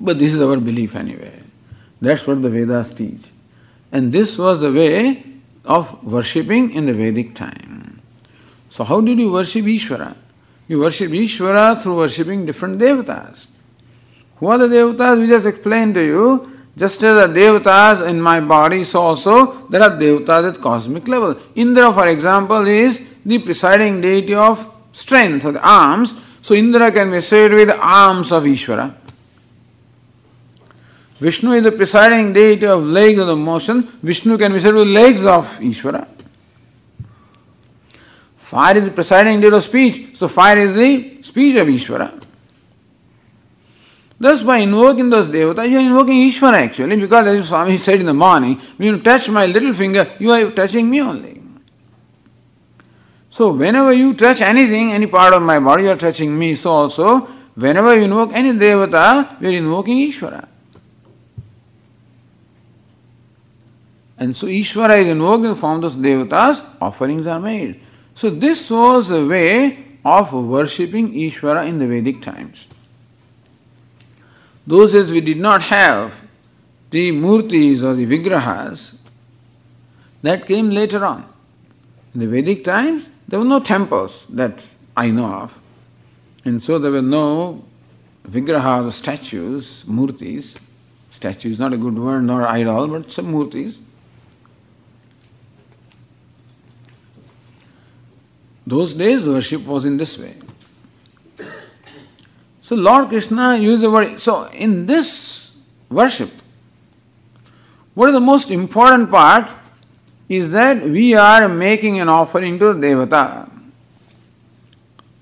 [0.00, 1.42] But this is our belief anyway.
[2.00, 3.30] That's what the Vedas teach.
[3.92, 5.24] And this was the way
[5.64, 8.00] of worshipping in the Vedic time.
[8.70, 10.14] So, how did you worship Ishvara?
[10.68, 13.46] You worship Ishvara through worshipping different devatas.
[14.36, 15.20] Who are the devatas?
[15.20, 16.52] We just explained to you.
[16.76, 21.38] Just as the devatas in my body, so also there are devatas at cosmic level.
[21.54, 26.14] Indra, for example, is the presiding deity of strength, of the arms.
[26.42, 28.94] So Indra can be said with the arms of Ishvara.
[31.14, 33.84] Vishnu is the presiding deity of legs of the motion.
[34.02, 36.06] Vishnu can be said with legs of Ishvara.
[38.46, 42.22] Fire is the presiding deity of speech, so fire is the speech of Ishvara.
[44.20, 48.06] Thus, by invoking those devatas, you are invoking Ishvara actually, because as Swami said in
[48.06, 51.42] the morning, when you touch my little finger, you are touching me only.
[53.30, 56.54] So, whenever you touch anything, any part of my body, you are touching me.
[56.54, 57.22] So, also,
[57.56, 60.46] whenever you invoke any devata, you are invoking Ishvara.
[64.18, 67.80] And so Ishvara is invoked in the form of those devatas, offerings are made.
[68.16, 72.66] So this was a way of worshipping Ishvara in the Vedic times.
[74.66, 76.14] Those days we did not have
[76.88, 78.94] the murtis or the vigrahas.
[80.22, 81.28] That came later on.
[82.14, 85.58] In the Vedic times, there were no temples that I know of.
[86.42, 87.64] And so there were no
[88.26, 90.58] vigrahas, statues, murtis.
[91.10, 93.78] Statue is not a good word, nor idol, but some murtis.
[98.66, 100.34] Those days worship was in this way.
[102.62, 104.20] So Lord Krishna used the word.
[104.20, 105.52] So in this
[105.88, 106.30] worship,
[107.94, 109.48] what is the most important part
[110.28, 113.48] is that we are making an offering to Devata.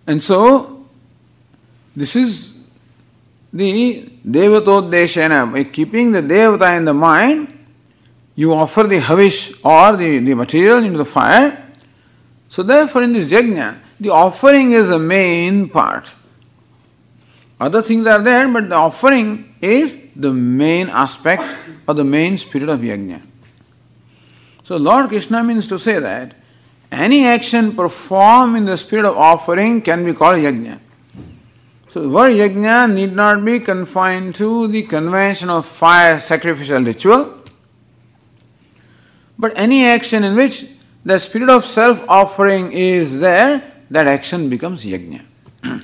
[0.07, 0.87] And so
[1.95, 2.57] this is
[3.53, 5.53] the Devatodeshana.
[5.53, 7.67] By keeping the Devata in the mind,
[8.35, 11.64] you offer the havish or the, the material into the fire
[12.55, 16.15] so therefore in this yajna, the offering is the main part.
[17.59, 21.43] Other things are there, but the offering is the main aspect
[21.89, 23.23] or the main spirit of yajna.
[24.63, 26.37] So Lord Krishna means to say that
[26.93, 30.79] any action performed in the spirit of offering can be called yajna.
[31.89, 37.37] So the word yajna need not be confined to the convention of fire sacrificial ritual,
[39.37, 40.67] but any action in which
[41.05, 45.23] the spirit of self offering is there, that action becomes yajna.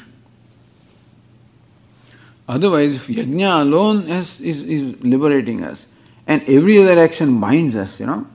[2.49, 5.87] Otherwise, if yajna alone is, is, is liberating us,
[6.27, 8.27] and every other action binds us, you know.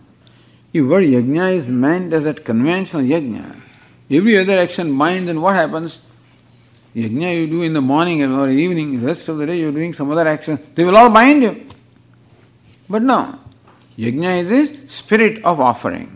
[0.73, 3.59] If word yajna is meant as that conventional yajna,
[4.11, 6.01] every other action binds, then what happens?
[6.95, 10.11] Yajna you do in the morning or evening, rest of the day you're doing some
[10.11, 11.65] other action, they will all bind you.
[12.87, 13.39] But no,
[13.97, 16.14] yajna is the spirit of offering.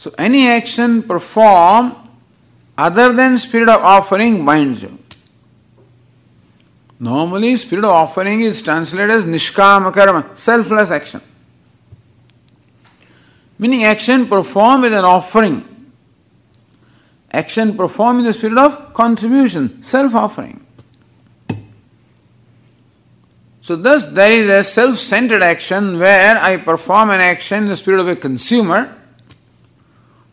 [0.00, 1.94] So any action performed
[2.78, 4.98] other than spirit of offering binds you.
[6.98, 11.20] Normally, spirit of offering is translated as nishkama karma, selfless action.
[13.58, 15.92] Meaning action performed with an offering.
[17.30, 20.64] Action performed in the spirit of contribution, self offering.
[23.60, 27.76] So, thus, there is a self centered action where I perform an action in the
[27.76, 28.96] spirit of a consumer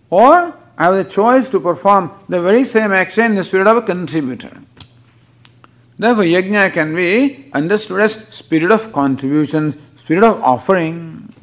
[0.10, 3.78] or I have the choice to perform the very same action in the spirit of
[3.78, 4.62] a contributor.
[5.98, 11.34] Therefore, yajna can be understood as spirit of contribution, spirit of offering.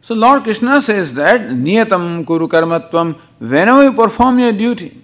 [0.00, 5.02] So Lord Krishna says that niyatam kuru karmatvam, whenever you perform your duty,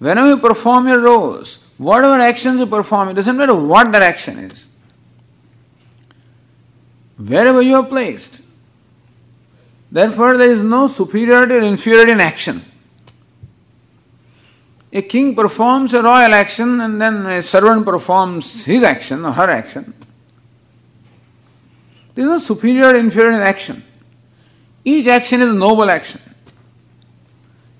[0.00, 4.38] whenever you perform your roles, whatever actions you perform, it doesn't matter what that action
[4.38, 4.66] is.
[7.16, 8.40] Wherever you are placed,
[9.90, 12.62] Therefore, there is no superiority or inferiority in action.
[14.92, 19.50] A king performs a royal action and then a servant performs his action or her
[19.50, 19.92] action.
[22.14, 23.84] There is no superior or inferior in action.
[24.84, 26.20] Each action is a noble action.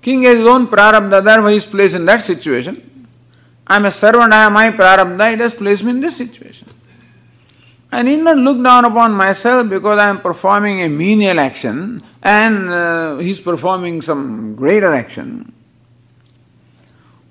[0.01, 3.07] King has his own prarabdha, therefore he is placed in that situation.
[3.65, 6.67] I am a servant, I am my prarabdha, it has placed me in this situation.
[7.91, 12.69] I need not look down upon myself because I am performing a menial action and
[12.69, 15.53] uh, he is performing some greater action.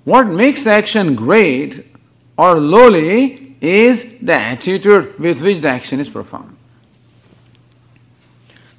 [0.03, 1.85] What makes the action great
[2.37, 6.55] or lowly is the attitude with which the action is performed.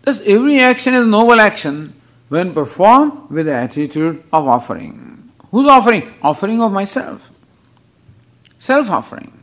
[0.02, 1.94] Thus, every action is noble action
[2.28, 5.30] when performed with the attitude of offering.
[5.50, 6.14] Who's offering?
[6.22, 7.30] Offering of myself.
[8.58, 9.37] Self offering.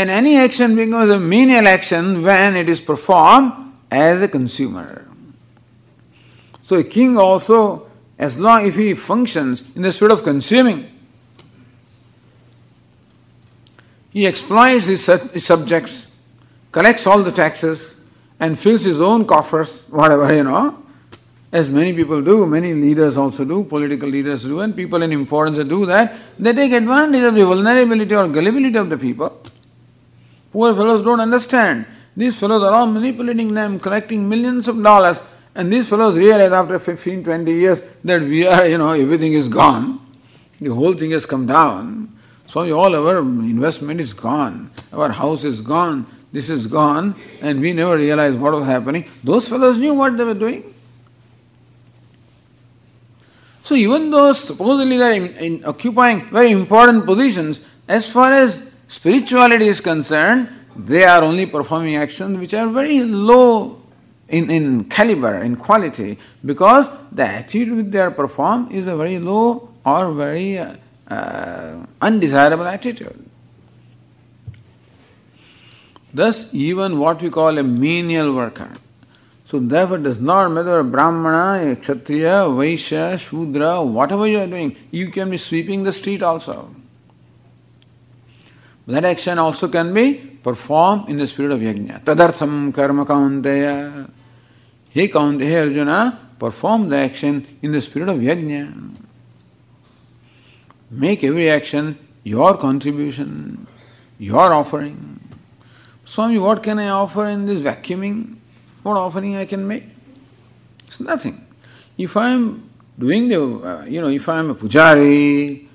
[0.00, 3.52] And any action becomes a menial action when it is performed
[3.90, 5.06] as a consumer.
[6.66, 7.86] So a king also,
[8.18, 10.90] as long if he functions in the spirit of consuming,
[14.10, 16.10] he exploits his, his subjects,
[16.72, 17.94] collects all the taxes,
[18.40, 20.82] and fills his own coffers, whatever, you know,
[21.52, 25.58] as many people do, many leaders also do, political leaders do, and people in importance
[25.68, 26.16] do that.
[26.38, 29.42] They take advantage of the vulnerability or gullibility of the people
[30.52, 31.86] Poor fellows don't understand.
[32.16, 35.18] These fellows are all manipulating them, collecting millions of dollars,
[35.54, 39.48] and these fellows realize after 15, 20 years that we are, you know, everything is
[39.48, 40.00] gone.
[40.60, 42.16] The whole thing has come down.
[42.48, 44.70] So all our investment is gone.
[44.92, 46.06] Our house is gone.
[46.32, 47.14] This is gone.
[47.40, 49.08] And we never realized what was happening.
[49.24, 50.74] Those fellows knew what they were doing.
[53.62, 58.69] So even though supposedly they are in, in occupying very important positions, as far as
[58.90, 63.80] spirituality is concerned, they are only performing actions which are very low
[64.28, 69.18] in, in caliber, in quality, because the attitude which they are perform is a very
[69.18, 70.74] low or very uh,
[71.08, 73.26] uh, undesirable attitude.
[76.12, 78.70] Thus, even what we call a menial worker,
[79.46, 85.30] so therefore does not matter Brahmana, Kshatriya, Vaishya, Shudra, whatever you are doing, you can
[85.30, 86.74] be sweeping the street also.
[88.86, 92.02] That action also can be performed in the spirit of yajna.
[92.02, 94.10] Tadartham karma kaunteya.
[94.88, 98.96] He kaunteya Arjuna, perform the action in the spirit of yajna.
[100.90, 103.66] Make every action your contribution,
[104.18, 105.20] your offering.
[106.04, 108.36] Swami, what can I offer in this vacuuming?
[108.82, 109.84] What offering I can make?
[110.86, 111.46] It's nothing.
[111.96, 112.68] If I am
[112.98, 115.68] doing the, uh, you know, if I am a pujari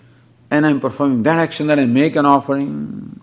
[0.51, 3.19] and I am performing that action, that I make an offering.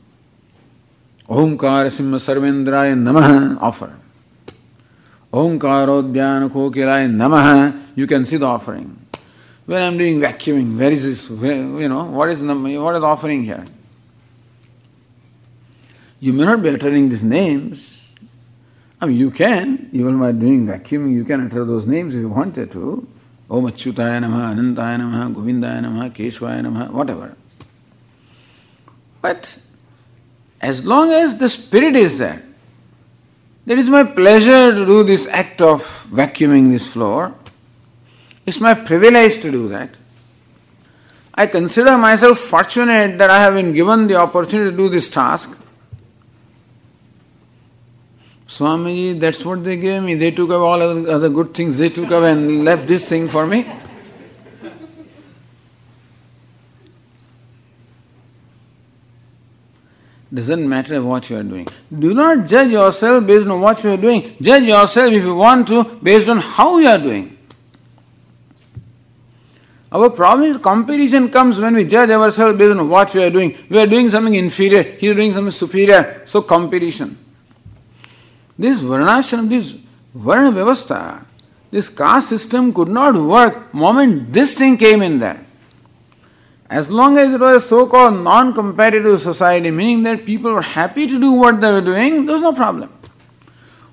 [1.28, 3.96] Omkar Simha Sarvendraya Namaha offer.
[5.32, 8.98] Omkarodhyana Kokilaya Namaha, you can see the offering.
[9.64, 11.30] When I'm doing vacuuming, where is this?
[11.30, 13.64] Where, you know, what is what is offering here?
[16.20, 18.14] You may not be uttering these names.
[19.00, 22.28] I mean, you can, even by doing vacuuming, you can utter those names if you
[22.28, 23.08] wanted to.
[23.50, 27.36] Om Achyutaya Namaha, Anantaya Namaha, Govindaya Namaha, Keshavaya Namaha, whatever.
[29.20, 29.58] But
[30.60, 32.42] as long as the spirit is there,
[33.66, 37.34] it is my pleasure to do this act of vacuuming this floor.
[38.44, 39.96] It's my privilege to do that.
[41.34, 45.50] I consider myself fortunate that I have been given the opportunity to do this task.
[48.52, 50.14] Swamiji, that's what they gave me.
[50.14, 53.46] They took away all other good things, they took away and left this thing for
[53.46, 53.66] me.
[60.34, 61.66] Doesn't matter what you are doing.
[61.98, 64.36] Do not judge yourself based on what you are doing.
[64.40, 67.36] Judge yourself if you want to based on how you are doing.
[69.90, 73.56] Our problem is competition comes when we judge ourselves based on what we are doing.
[73.68, 76.22] We are doing something inferior, he is doing something superior.
[76.26, 77.18] So competition.
[78.62, 79.74] This varnashram, this
[80.14, 81.24] varna vyavastha,
[81.72, 85.44] this caste system could not work moment this thing came in there.
[86.70, 91.18] As long as it was a so-called non-competitive society, meaning that people were happy to
[91.18, 92.88] do what they were doing, there was no problem.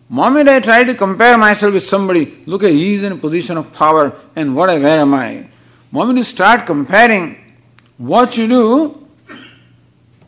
[0.07, 3.57] Moment I try to compare myself with somebody, look at he is in a position
[3.57, 5.47] of power and what where am I?
[5.91, 7.37] Moment you start comparing
[7.97, 9.07] what you do,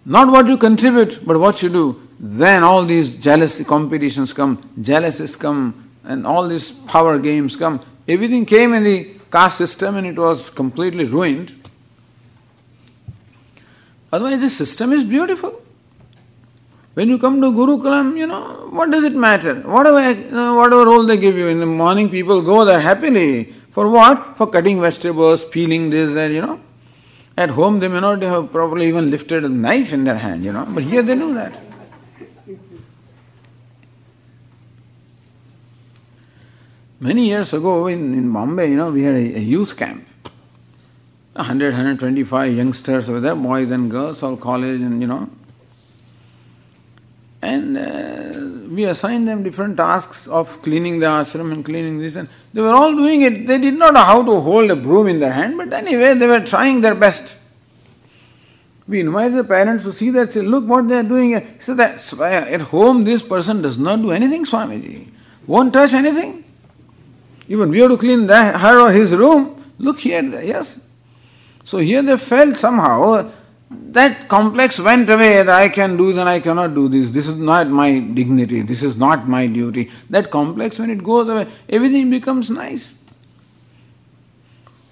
[0.03, 5.36] not what you contribute, but what you do, then all these jealousy competitions come, jealousies
[5.36, 7.84] come, and all these power games come.
[8.07, 11.55] Everything came in the caste system and it was completely ruined.
[14.13, 15.63] Otherwise, the system is beautiful.
[16.93, 19.55] When you come to Gurukulam, you know, what does it matter?
[19.61, 23.45] Whatever, uh, whatever role they give you, in the morning people go there happily.
[23.72, 24.38] For what?
[24.38, 26.59] For cutting vegetables, peeling this, that, you know.
[27.36, 30.51] At home they may not have probably even lifted a knife in their hand, you
[30.51, 31.59] know, but here they do that.
[37.01, 40.07] Many years ago in, in Bombay, you know, we had a, a youth camp.
[41.33, 45.27] 100, 125 youngsters over there, boys and girls, all college and you know.
[47.41, 52.29] And uh, we assigned them different tasks of cleaning the ashram and cleaning this, and
[52.53, 53.47] they were all doing it.
[53.47, 56.27] They did not know how to hold a broom in their hand, but anyway, they
[56.27, 57.35] were trying their best.
[58.87, 61.57] We invited the parents to see that, say, look what they are doing.
[61.59, 65.07] Said that at home this person does not do anything, Swamiji.
[65.47, 66.40] Won't touch anything.
[67.51, 69.61] Even we have to clean the, her or his room.
[69.77, 70.79] Look here, yes.
[71.65, 73.31] So here they felt somehow oh,
[73.69, 77.09] that complex went away that I can do this and I cannot do this.
[77.09, 78.61] This is not my dignity.
[78.61, 79.91] This is not my duty.
[80.09, 82.89] That complex, when it goes away, everything becomes nice.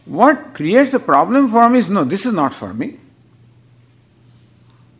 [0.03, 2.99] What creates a problem for me is no, this is not for me.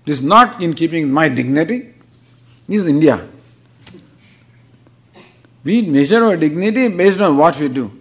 [0.06, 1.94] This is not in keeping my dignity.
[2.68, 3.28] This is India.
[5.64, 7.92] We measure our dignity based on what we do.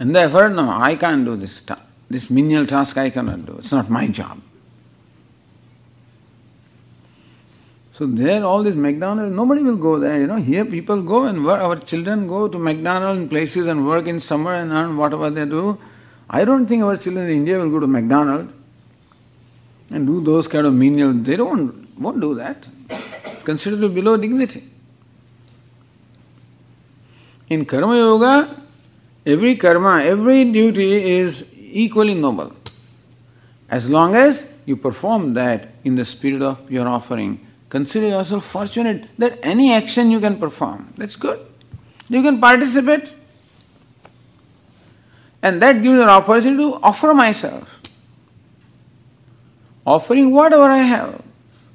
[0.00, 3.58] And therefore, no, I can't do this ta- this menial task I cannot do.
[3.58, 4.40] It's not my job.
[7.94, 10.18] So there, all this McDonald's, nobody will go there.
[10.18, 11.60] You know, here people go and work.
[11.60, 15.44] Our children go to McDonald's in places and work in summer and earn whatever they
[15.44, 15.78] do.
[16.28, 18.52] I don't think our children in India will go to McDonald's
[19.90, 21.12] and do those kind of menial.
[21.12, 22.68] They don't won't do that.
[23.44, 24.71] Considered below dignity.
[27.52, 28.62] In Karma Yoga,
[29.26, 32.52] every karma, every duty is equally noble.
[33.68, 37.46] As long as you perform that in the spirit of your offering.
[37.68, 40.92] Consider yourself fortunate that any action you can perform.
[40.96, 41.40] That's good.
[42.08, 43.14] You can participate.
[45.42, 47.80] And that gives an opportunity to offer myself.
[49.84, 51.20] Offering whatever I have,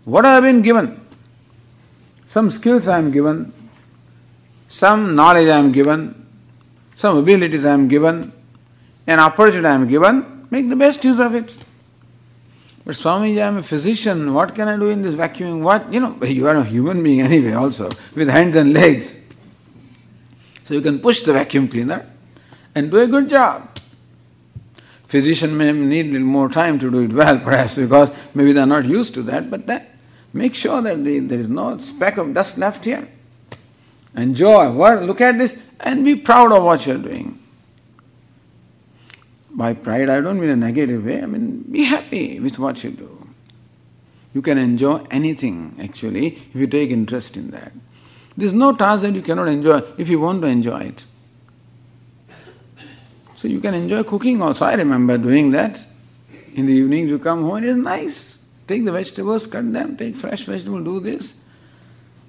[0.06, 1.00] what I have been given.
[2.26, 3.52] Some skills I am given,
[4.68, 6.26] some knowledge I am given,
[6.96, 8.32] some abilities I am given,
[9.06, 11.56] an opportunity I am given, make the best use of it.
[12.86, 15.62] But Swamiji, I am a physician, what can I do in this vacuuming?
[15.62, 15.92] What?
[15.92, 19.14] You know, you are a human being anyway, also, with hands and legs.
[20.64, 22.06] So you can push the vacuum cleaner
[22.76, 23.70] and do a good job.
[25.08, 28.66] Physician may need little more time to do it well, perhaps because maybe they are
[28.66, 29.96] not used to that, but that,
[30.34, 33.08] make sure that the, there is no speck of dust left here.
[34.18, 37.40] Enjoy, what, look at this, and be proud of what you are doing.
[39.52, 42.90] By pride, I don't mean a negative way, I mean be happy with what you
[42.92, 43.28] do.
[44.34, 47.72] You can enjoy anything actually if you take interest in that.
[48.36, 51.06] There's no task that you cannot enjoy if you want to enjoy it.
[53.36, 54.66] So you can enjoy cooking also.
[54.66, 55.84] I remember doing that.
[56.56, 58.40] In the evening you come home, it is nice.
[58.68, 61.36] Take the vegetables, cut them, take fresh vegetable, do this.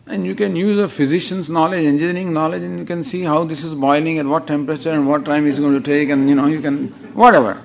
[0.08, 3.62] And you can use a physician's knowledge, engineering knowledge, and you can see how this
[3.62, 6.46] is boiling, at what temperature, and what time it's going to take, and you know,
[6.46, 7.62] you can, whatever.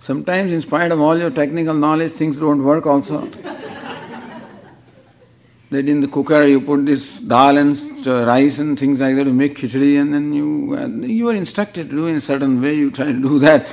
[0.00, 3.26] Sometimes, in spite of all your technical knowledge, things don't work also
[5.70, 7.76] that in the cooker you put this dal and
[8.06, 11.90] rice and things like that, to make khichdi, and then you uh, you are instructed
[11.90, 12.74] to do in a certain way.
[12.74, 13.66] You try to do that,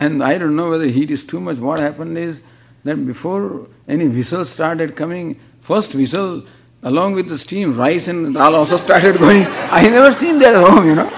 [0.00, 1.58] and I don't know whether heat is too much.
[1.58, 2.40] What happened is
[2.84, 6.44] that before any whistle started coming, first whistle
[6.82, 9.46] along with the steam, rice and dal also started going.
[9.70, 11.08] I never seen that at home, you know,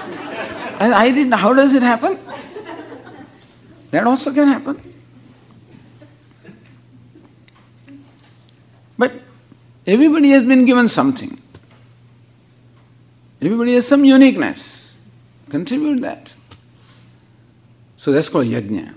[0.79, 1.33] and I didn't.
[1.33, 2.19] How does it happen?
[3.91, 4.93] That also can happen.
[8.97, 9.11] But
[9.87, 11.39] Everybody has been given something.
[13.41, 14.97] Everybody has some uniqueness.
[15.49, 16.33] Contribute that.
[17.97, 18.95] So that's called yajna.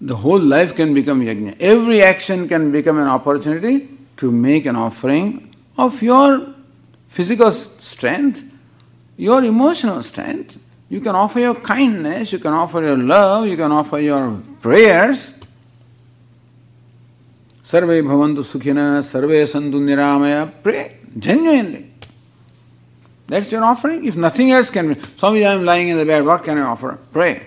[0.00, 1.56] The whole life can become yajna.
[1.60, 3.88] Every action can become an opportunity
[4.18, 6.54] to make an offering of your
[7.08, 8.42] physical strength,
[9.16, 10.58] your emotional strength.
[10.88, 15.34] You can offer your kindness, you can offer your love, you can offer your prayers,
[17.74, 20.52] Sarve bhavantu sukhina, sarve santu niramaya.
[20.62, 21.90] Pray genuinely.
[23.26, 24.04] That's your offering.
[24.04, 26.60] If nothing else can be, Swami, I am lying in the bed, what can I
[26.60, 26.98] offer?
[27.12, 27.42] Pray.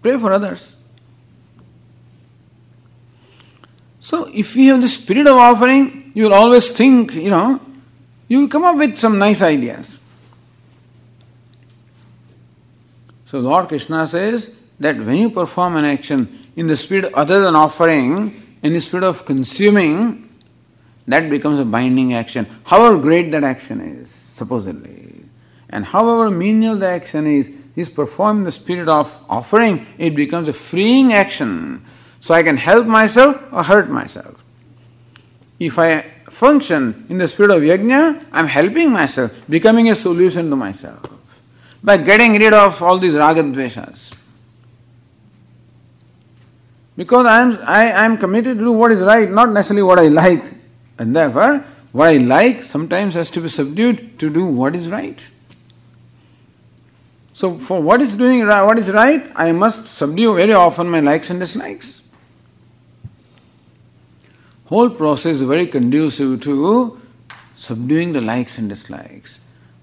[0.00, 0.73] Pray for others.
[4.04, 7.58] So, if you have the spirit of offering, you will always think, you know,
[8.28, 9.98] you will come up with some nice ideas.
[13.24, 17.56] So, Lord Krishna says that when you perform an action in the spirit other than
[17.56, 20.28] offering, in the spirit of consuming,
[21.08, 22.46] that becomes a binding action.
[22.64, 25.24] However great that action is, supposedly,
[25.70, 30.46] and however menial the action is, is performed in the spirit of offering, it becomes
[30.46, 31.86] a freeing action.
[32.24, 34.42] So I can help myself or hurt myself.
[35.58, 36.00] If I
[36.30, 41.02] function in the spirit of yajna, I'm helping myself, becoming a solution to myself.
[41.82, 44.14] By getting rid of all these ragadveshas.
[46.96, 49.98] Because I am, I, I am committed to do what is right, not necessarily what
[49.98, 50.44] I like.
[50.98, 51.62] And therefore,
[51.92, 55.28] what I like sometimes has to be subdued to do what is right.
[57.34, 61.28] So, for what is doing what is right, I must subdue very often my likes
[61.28, 62.00] and dislikes.
[64.66, 67.00] Whole process is very conducive to
[67.56, 69.38] subduing the likes and dislikes.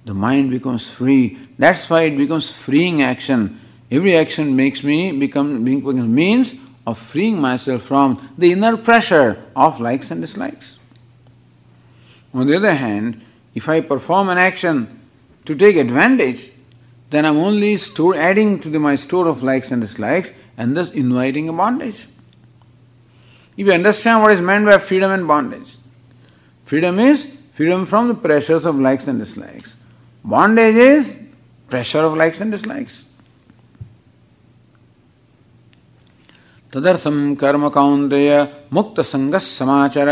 [0.05, 1.37] The mind becomes free.
[1.59, 3.59] That's why it becomes freeing action.
[3.91, 6.55] Every action makes me become a means
[6.87, 10.77] of freeing myself from the inner pressure of likes and dislikes.
[12.33, 13.21] On the other hand,
[13.53, 14.99] if I perform an action
[15.45, 16.51] to take advantage,
[17.11, 20.89] then I'm only store, adding to the, my store of likes and dislikes and thus
[20.91, 22.07] inviting a bondage.
[23.60, 25.76] If you understand what is meant by freedom and bondage,
[26.64, 29.72] freedom is freedom from the pressures of likes and dislikes.
[30.24, 31.16] Bondage is
[31.68, 33.04] pressure of likes and dislikes.
[36.72, 38.30] तदर्थम कर्म कौंतेय
[38.74, 40.08] मुक्त संग समाचार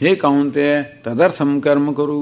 [0.00, 2.18] हे कौंतेय तदर्थम कर्म करू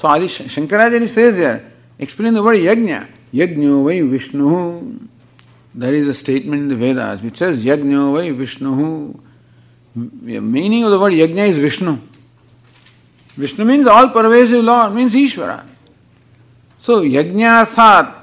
[0.00, 1.60] सो आदि Shankaracharya says there
[1.98, 4.98] explain the word yajna yajno vai vishnu
[5.74, 9.20] there is a statement in the vedas which says yajno vai vishnu
[10.41, 11.97] meaning of the word yajna is vishnu
[13.35, 15.65] vishnu means all pervasive lord means ishvara
[16.79, 18.19] so yajna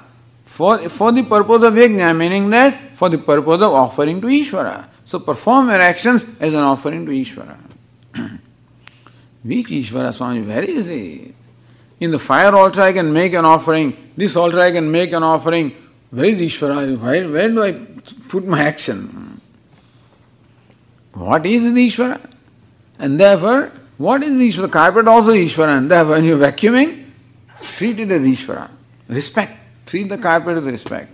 [0.57, 4.89] For, for the purpose of yajna, meaning that for the purpose of offering to Ishvara.
[5.05, 7.59] So perform your actions as an offering to Ishvara.
[9.45, 10.41] Which Ishvara Swami?
[10.41, 11.35] Where is easy.
[12.01, 15.23] In the fire altar I can make an offering, this altar I can make an
[15.23, 15.73] offering.
[16.09, 16.99] Where is Ishvara?
[16.99, 17.73] Where, where do I
[18.29, 19.36] put my action?
[21.17, 22.21] What is the Ishvara?
[22.99, 24.71] And therefore, what is the Ishvara?
[24.71, 25.79] Carpet also Ishvara.
[25.79, 27.07] And therefore, when you're vacuuming,
[27.63, 28.71] treat it as Ishvara.
[29.09, 29.57] Respect.
[29.87, 31.11] Treat the carpet with respect.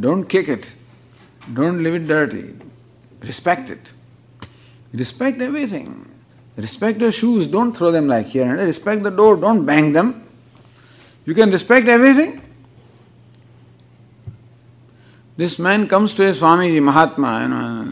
[0.00, 0.74] Don't kick it.
[1.52, 2.54] Don't leave it dirty.
[3.20, 3.92] Respect it.
[4.92, 6.06] Respect everything.
[6.56, 8.56] Respect your shoes, don't throw them like here.
[8.56, 10.24] Respect the door, don't bang them.
[11.24, 12.40] You can respect everything.
[15.36, 17.87] This man comes to a Swamiji Mahatma, you know, and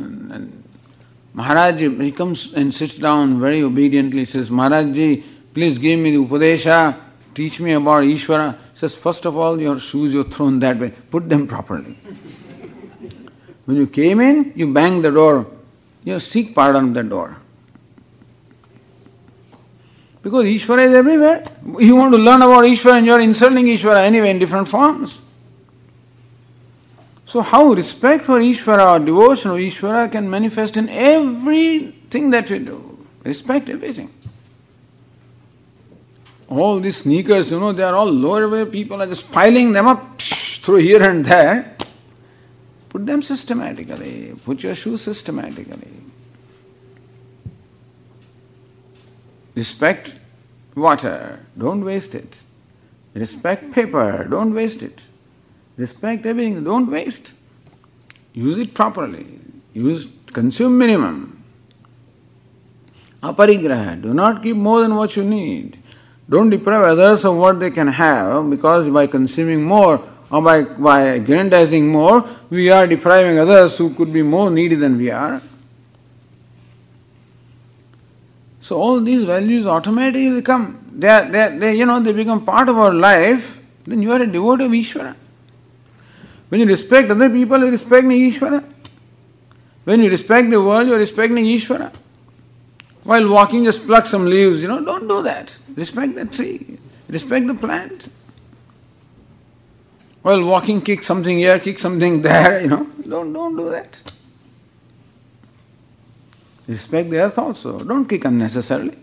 [1.36, 5.22] Maharaj, he comes and sits down very obediently, says, Maharajji,
[5.52, 6.98] please give me the Upadesha,
[7.34, 8.56] teach me about Ishvara.
[8.72, 11.92] He says, first of all, your shoes you're thrown that way, put them properly.
[13.66, 15.46] when you came in, you banged the door,
[16.04, 17.36] you seek pardon of the door.
[20.22, 21.44] Because Ishvara is everywhere.
[21.78, 25.20] You want to learn about Ishvara and you are insulting Ishvara anyway in different forms.
[27.26, 32.60] So, how respect for Ishvara or devotion of Ishvara can manifest in everything that we
[32.60, 33.04] do.
[33.24, 34.12] Respect everything.
[36.48, 39.88] All these sneakers, you know, they are all lower way people are just piling them
[39.88, 41.76] up through here and there.
[42.88, 44.34] Put them systematically.
[44.44, 45.90] Put your shoes systematically.
[49.56, 50.20] Respect
[50.76, 52.38] water, don't waste it.
[53.14, 55.02] Respect paper, don't waste it.
[55.76, 57.34] Respect everything, don't waste.
[58.32, 59.26] Use it properly.
[59.72, 61.42] Use consume minimum.
[63.22, 65.78] Aparigraha, do not keep more than what you need.
[66.28, 71.00] Don't deprive others of what they can have because by consuming more or by, by
[71.02, 75.40] aggrandizing more, we are depriving others who could be more needy than we are.
[78.60, 80.84] So all these values automatically come.
[80.92, 83.60] They, are, they, they, you know, they become part of our life.
[83.84, 85.14] Then you are a devotee of Ishvara.
[86.48, 88.64] When you respect other people, you respect Ishvara.
[89.84, 91.94] When you respect the world, you are respecting Ishvara.
[93.04, 95.56] While walking, just pluck some leaves, you know, don't do that.
[95.76, 96.78] Respect the tree.
[97.08, 98.08] Respect the plant.
[100.22, 102.86] While walking, kick something here, kick something there, you know.
[103.08, 104.12] Don't, don't do that.
[106.66, 107.78] Respect the earth also.
[107.78, 108.98] Don't kick unnecessarily.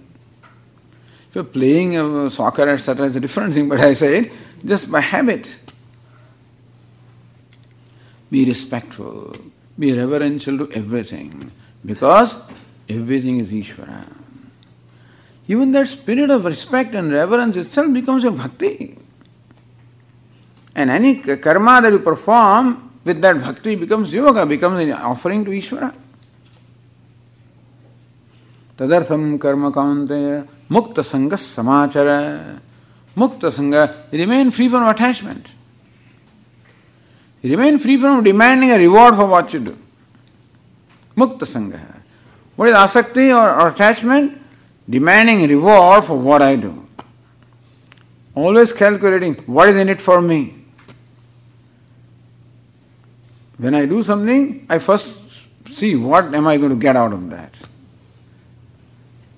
[1.29, 4.31] If you're playing soccer, etc., it's a different thing, but I say
[4.65, 5.55] just by habit
[8.32, 9.36] Be respectful,
[9.78, 11.51] be reverential to everything,
[11.84, 12.36] because
[12.88, 14.05] everything is Ishvara.
[15.46, 18.99] Even that spirit of respect and reverence itself becomes a bhakti.
[20.74, 25.51] And any karma that you perform with that bhakti becomes yoga, becomes an offering to
[25.51, 25.94] Ishvara.
[28.78, 32.09] तदर्थम कर्म कांतेय मुक्त संग समाचर
[33.18, 33.74] मुक्त संग
[34.14, 35.49] remain free from attachment
[37.43, 39.77] Remain free from demanding a reward for what you do.
[41.17, 41.79] Mukta Sangha.
[42.55, 44.41] What is asakti or, or attachment?
[44.89, 46.85] Demanding reward for what I do.
[48.33, 50.55] Always calculating what is in it for me.
[53.57, 55.15] When I do something, I first
[55.69, 57.61] see what am I going to get out of that.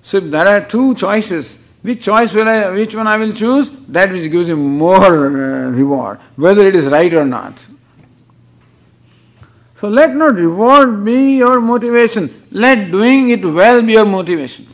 [0.02, 3.70] So if there are two choices, which choice will I, which one I will choose?
[3.88, 7.66] That which gives me more uh, reward, whether it is right or not.
[9.78, 12.46] So let not reward be your motivation.
[12.50, 14.66] Let doing it well be your motivation.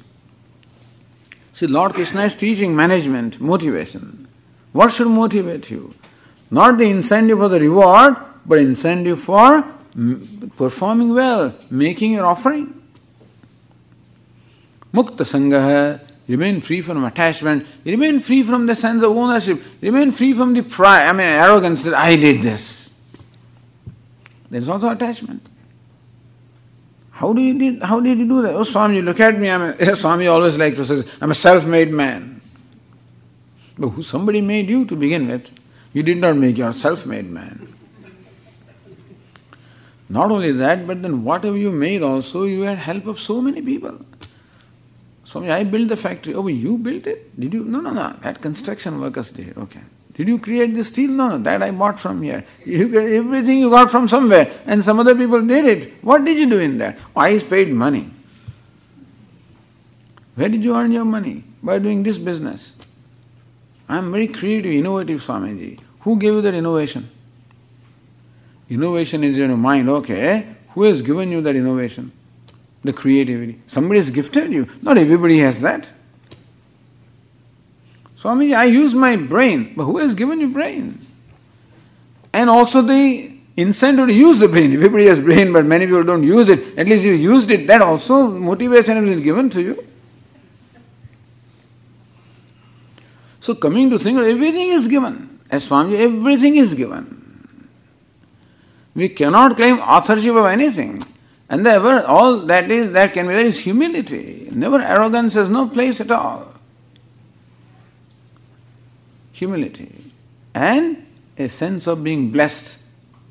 [1.55, 4.29] See, Lord Krishna is teaching management, motivation.
[4.73, 5.93] What should motivate you?
[6.51, 9.65] Not the incentive for the reward, but incentive for
[10.57, 12.81] performing well, making your offering.
[14.95, 20.33] Mukta Sangha, remain free from attachment, remain free from the sense of ownership, remain free
[20.33, 22.82] from the pride, I mean arrogance that I did this.
[24.53, 25.47] There is also attachment.
[27.11, 28.55] How do you did how did you do that?
[28.55, 31.91] Oh Swami, look at me, I'm a, Swami always likes to say, I'm a self-made
[31.91, 32.43] man.
[33.79, 35.51] But who somebody made you to begin with.
[35.95, 37.75] You did not make yourself made man.
[40.11, 43.63] Not only that, but then whatever you made also, you had help of so many
[43.63, 44.05] people.
[45.25, 46.35] Swami, I built the factory.
[46.35, 47.41] Oh, you built it?
[47.41, 47.65] Did you?
[47.65, 48.15] No, no, no.
[48.21, 49.57] That construction workers did.
[49.57, 49.81] Okay.
[50.15, 51.11] Did you create the steel?
[51.11, 51.39] No, no.
[51.39, 52.45] That I bought from here.
[52.67, 56.05] You get everything you got from somewhere, and some other people did it.
[56.05, 56.99] What did you do in that?
[57.17, 58.11] I paid money.
[60.35, 61.45] Where did you earn your money?
[61.63, 62.75] By doing this business.
[63.89, 65.81] I am very creative, innovative Swamiji.
[66.01, 67.11] Who gave you that innovation?
[68.69, 70.47] Innovation is in your mind, okay.
[70.71, 72.11] Who has given you that innovation?
[72.83, 73.61] The creativity.
[73.67, 74.67] Somebody has gifted you.
[74.81, 75.91] Not everybody has that.
[78.23, 81.05] Swami, I use my brain, but who has given you brain?
[82.33, 84.73] And also the incentive to use the brain.
[84.73, 86.79] Everybody has brain, but many people don't use it.
[86.79, 87.67] At least you used it.
[87.67, 89.85] That also motivation is given to you.
[93.41, 95.41] So coming to think, everything is given.
[95.51, 97.67] As Swami, everything is given.
[98.95, 101.05] We cannot claim authorship of anything.
[101.49, 104.49] And ever all that is that can be there is humility.
[104.53, 106.52] Never arrogance has no place at all.
[109.43, 109.91] Humility.
[110.55, 111.05] And
[111.37, 112.79] a sense of being blessed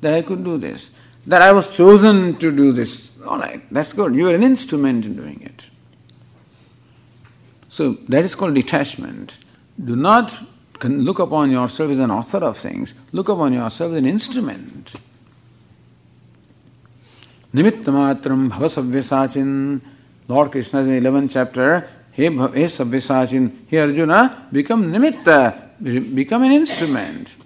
[0.02, 0.90] that I could do this,
[1.26, 3.12] that I was chosen to do this.
[3.26, 4.14] All right, that's good.
[4.14, 5.70] You are an instrument in doing it.
[7.70, 9.38] So that is called detachment.
[9.82, 10.36] Do not
[10.84, 14.92] look upon yourself as an author of things, look upon yourself as an instrument.
[17.54, 19.80] Nimittamatram bhava savyasachin.
[20.28, 26.52] Lord Krishna in the 11th chapter, Hey, hey savyasachin, hey Arjuna, become nimitta, become an
[26.52, 27.36] instrument.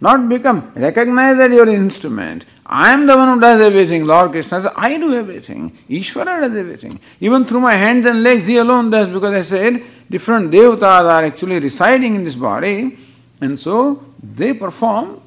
[0.00, 2.44] Not become, recognize that you are an instrument.
[2.66, 4.04] I am the one who does everything.
[4.04, 5.70] Lord Krishna says, I do everything.
[5.88, 6.98] Ishvara does everything.
[7.20, 11.24] Even through my hands and legs, he alone does, because I said different devatas are
[11.24, 12.98] actually residing in this body,
[13.40, 15.22] and so they perform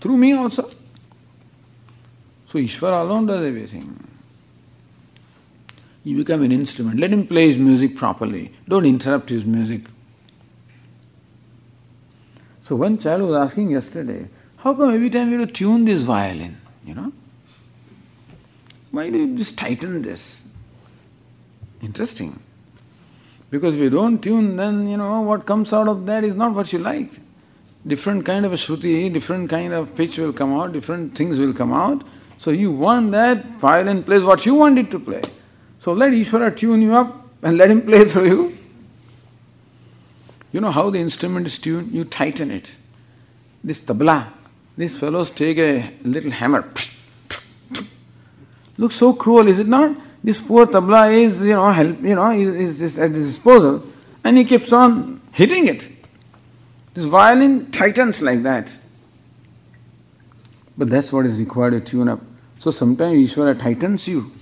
[0.00, 0.70] through me also.
[2.48, 4.08] So Ishvara alone does everything.
[6.04, 6.98] You become an instrument.
[6.98, 8.52] Let him play his music properly.
[8.68, 9.82] Don't interrupt his music.
[12.72, 16.04] So one child was asking yesterday, how come every time you have to tune this
[16.04, 17.12] violin, you know?
[18.90, 20.42] Why do you just tighten this?
[21.82, 22.40] Interesting.
[23.50, 26.54] Because if you don't tune, then you know what comes out of that is not
[26.54, 27.10] what you like.
[27.86, 31.52] Different kind of a shruti, different kind of pitch will come out, different things will
[31.52, 32.02] come out.
[32.38, 35.20] So you want that violin plays what you want it to play.
[35.78, 38.58] So let Ishvara tune you up and let him play through you.
[40.52, 41.92] You know how the instrument is tuned?
[41.92, 42.76] You tighten it.
[43.64, 44.26] This tabla,
[44.76, 46.68] these fellows take a little hammer.
[48.76, 49.96] Looks so cruel, is it not?
[50.22, 53.82] This poor tabla is, you know, help, you know, is, is at his disposal,
[54.24, 55.88] and he keeps on hitting it.
[56.94, 58.76] This violin tightens like that.
[60.76, 62.20] But that's what is required to tune up.
[62.58, 64.32] So sometimes Ishvara tightens you.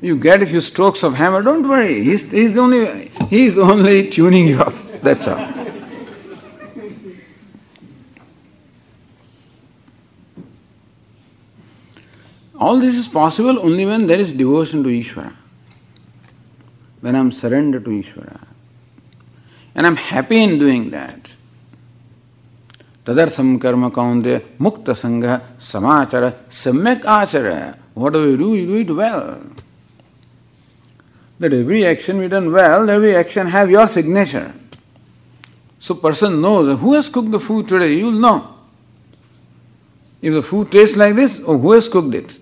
[0.00, 2.02] You get a few strokes of hammer, don't worry.
[2.02, 4.74] He's, he's, only, he's only tuning you up.
[5.02, 5.48] That's all.
[12.60, 15.34] All this is possible only when there is devotion to Ishvara.
[17.00, 18.46] When I'm surrendered to Ishvara.
[19.74, 21.34] And I'm happy in doing that.
[23.04, 27.76] Tadartham karma kaunteya mukta sangha samachara samyak achara.
[27.94, 29.40] Whatever we do, we do it well.
[31.40, 34.54] That every action we done well, every action have your signature.
[35.82, 38.54] So person knows who has cooked the food today, you will know.
[40.20, 42.38] If the food tastes like this, oh, who has cooked it?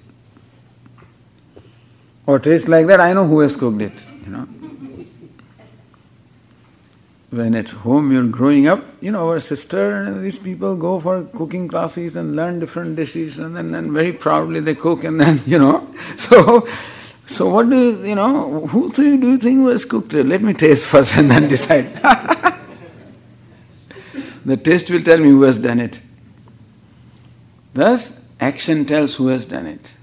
[2.27, 3.95] Or tastes like that, I know who has cooked it.
[4.27, 4.49] You know.
[7.31, 11.67] When at home you're growing up, you know, our sister, these people go for cooking
[11.67, 15.59] classes and learn different dishes, and then and very proudly they cook, and then, you
[15.59, 15.89] know.
[16.19, 16.69] So,
[17.25, 20.13] so what do you, you know, who do you think was cooked?
[20.13, 20.27] it?
[20.27, 22.59] Let me taste first and then decide.
[24.45, 26.01] The taste will tell me who has done it.
[27.75, 29.95] Thus, action tells who has done it.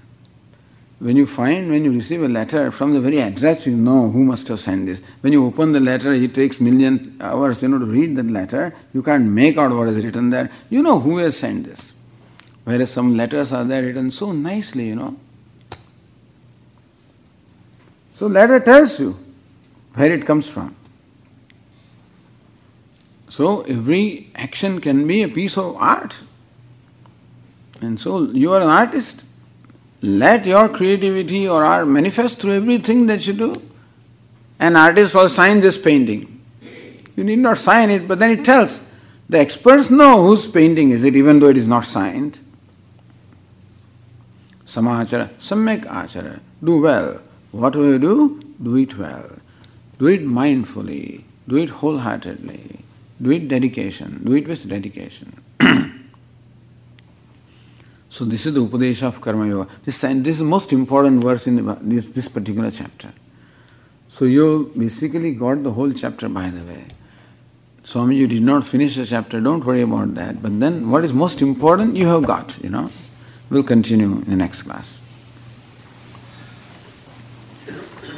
[1.00, 4.24] When you find, when you receive a letter from the very address, you know who
[4.24, 5.00] must have sent this.
[5.20, 8.74] When you open the letter, it takes million hours, you know, to read that letter.
[8.92, 10.50] You can't make out what is written there.
[10.70, 11.92] You know who has sent this.
[12.64, 15.16] Whereas some letters are there written so nicely, you know.
[18.14, 19.16] So letter tells you
[19.94, 20.74] where it comes from.
[23.28, 26.16] So every action can be a piece of art.
[27.80, 29.24] And so you are an artist.
[30.00, 33.54] Let your creativity or art manifest through everything that you do.
[34.58, 36.40] An artist will sign this painting.
[37.16, 38.80] You need not sign it, but then it tells.
[39.28, 42.38] The experts know whose painting is it, even though it is not signed.
[44.64, 46.40] Samachara, samyak achara.
[46.62, 47.20] Do well.
[47.52, 48.42] What do you do?
[48.62, 49.30] Do it well.
[49.98, 51.22] Do it mindfully.
[51.46, 52.77] Do it wholeheartedly.
[53.20, 54.22] Do it dedication.
[54.24, 55.42] Do it with dedication.
[58.08, 59.70] so this is the Upadesha of Karma Yoga.
[59.84, 63.12] This, this is the most important verse in the, this, this particular chapter.
[64.08, 66.84] So you basically got the whole chapter by the way.
[67.84, 70.42] Swami, you did not finish the chapter, don't worry about that.
[70.42, 72.90] But then what is most important, you have got, you know.
[73.48, 74.97] We'll continue in the next class.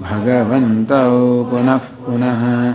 [0.00, 2.74] भगवन्तौ पुनः पुनः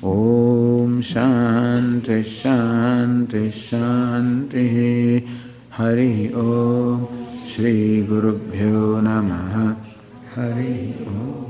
[0.09, 4.75] ॐ शान्तिः शान्तिः शान्तिः।
[5.77, 7.05] हरिः ॐ
[7.51, 9.75] श्रीगुरुभ्यो नमः।
[10.35, 11.48] हरिः ॐ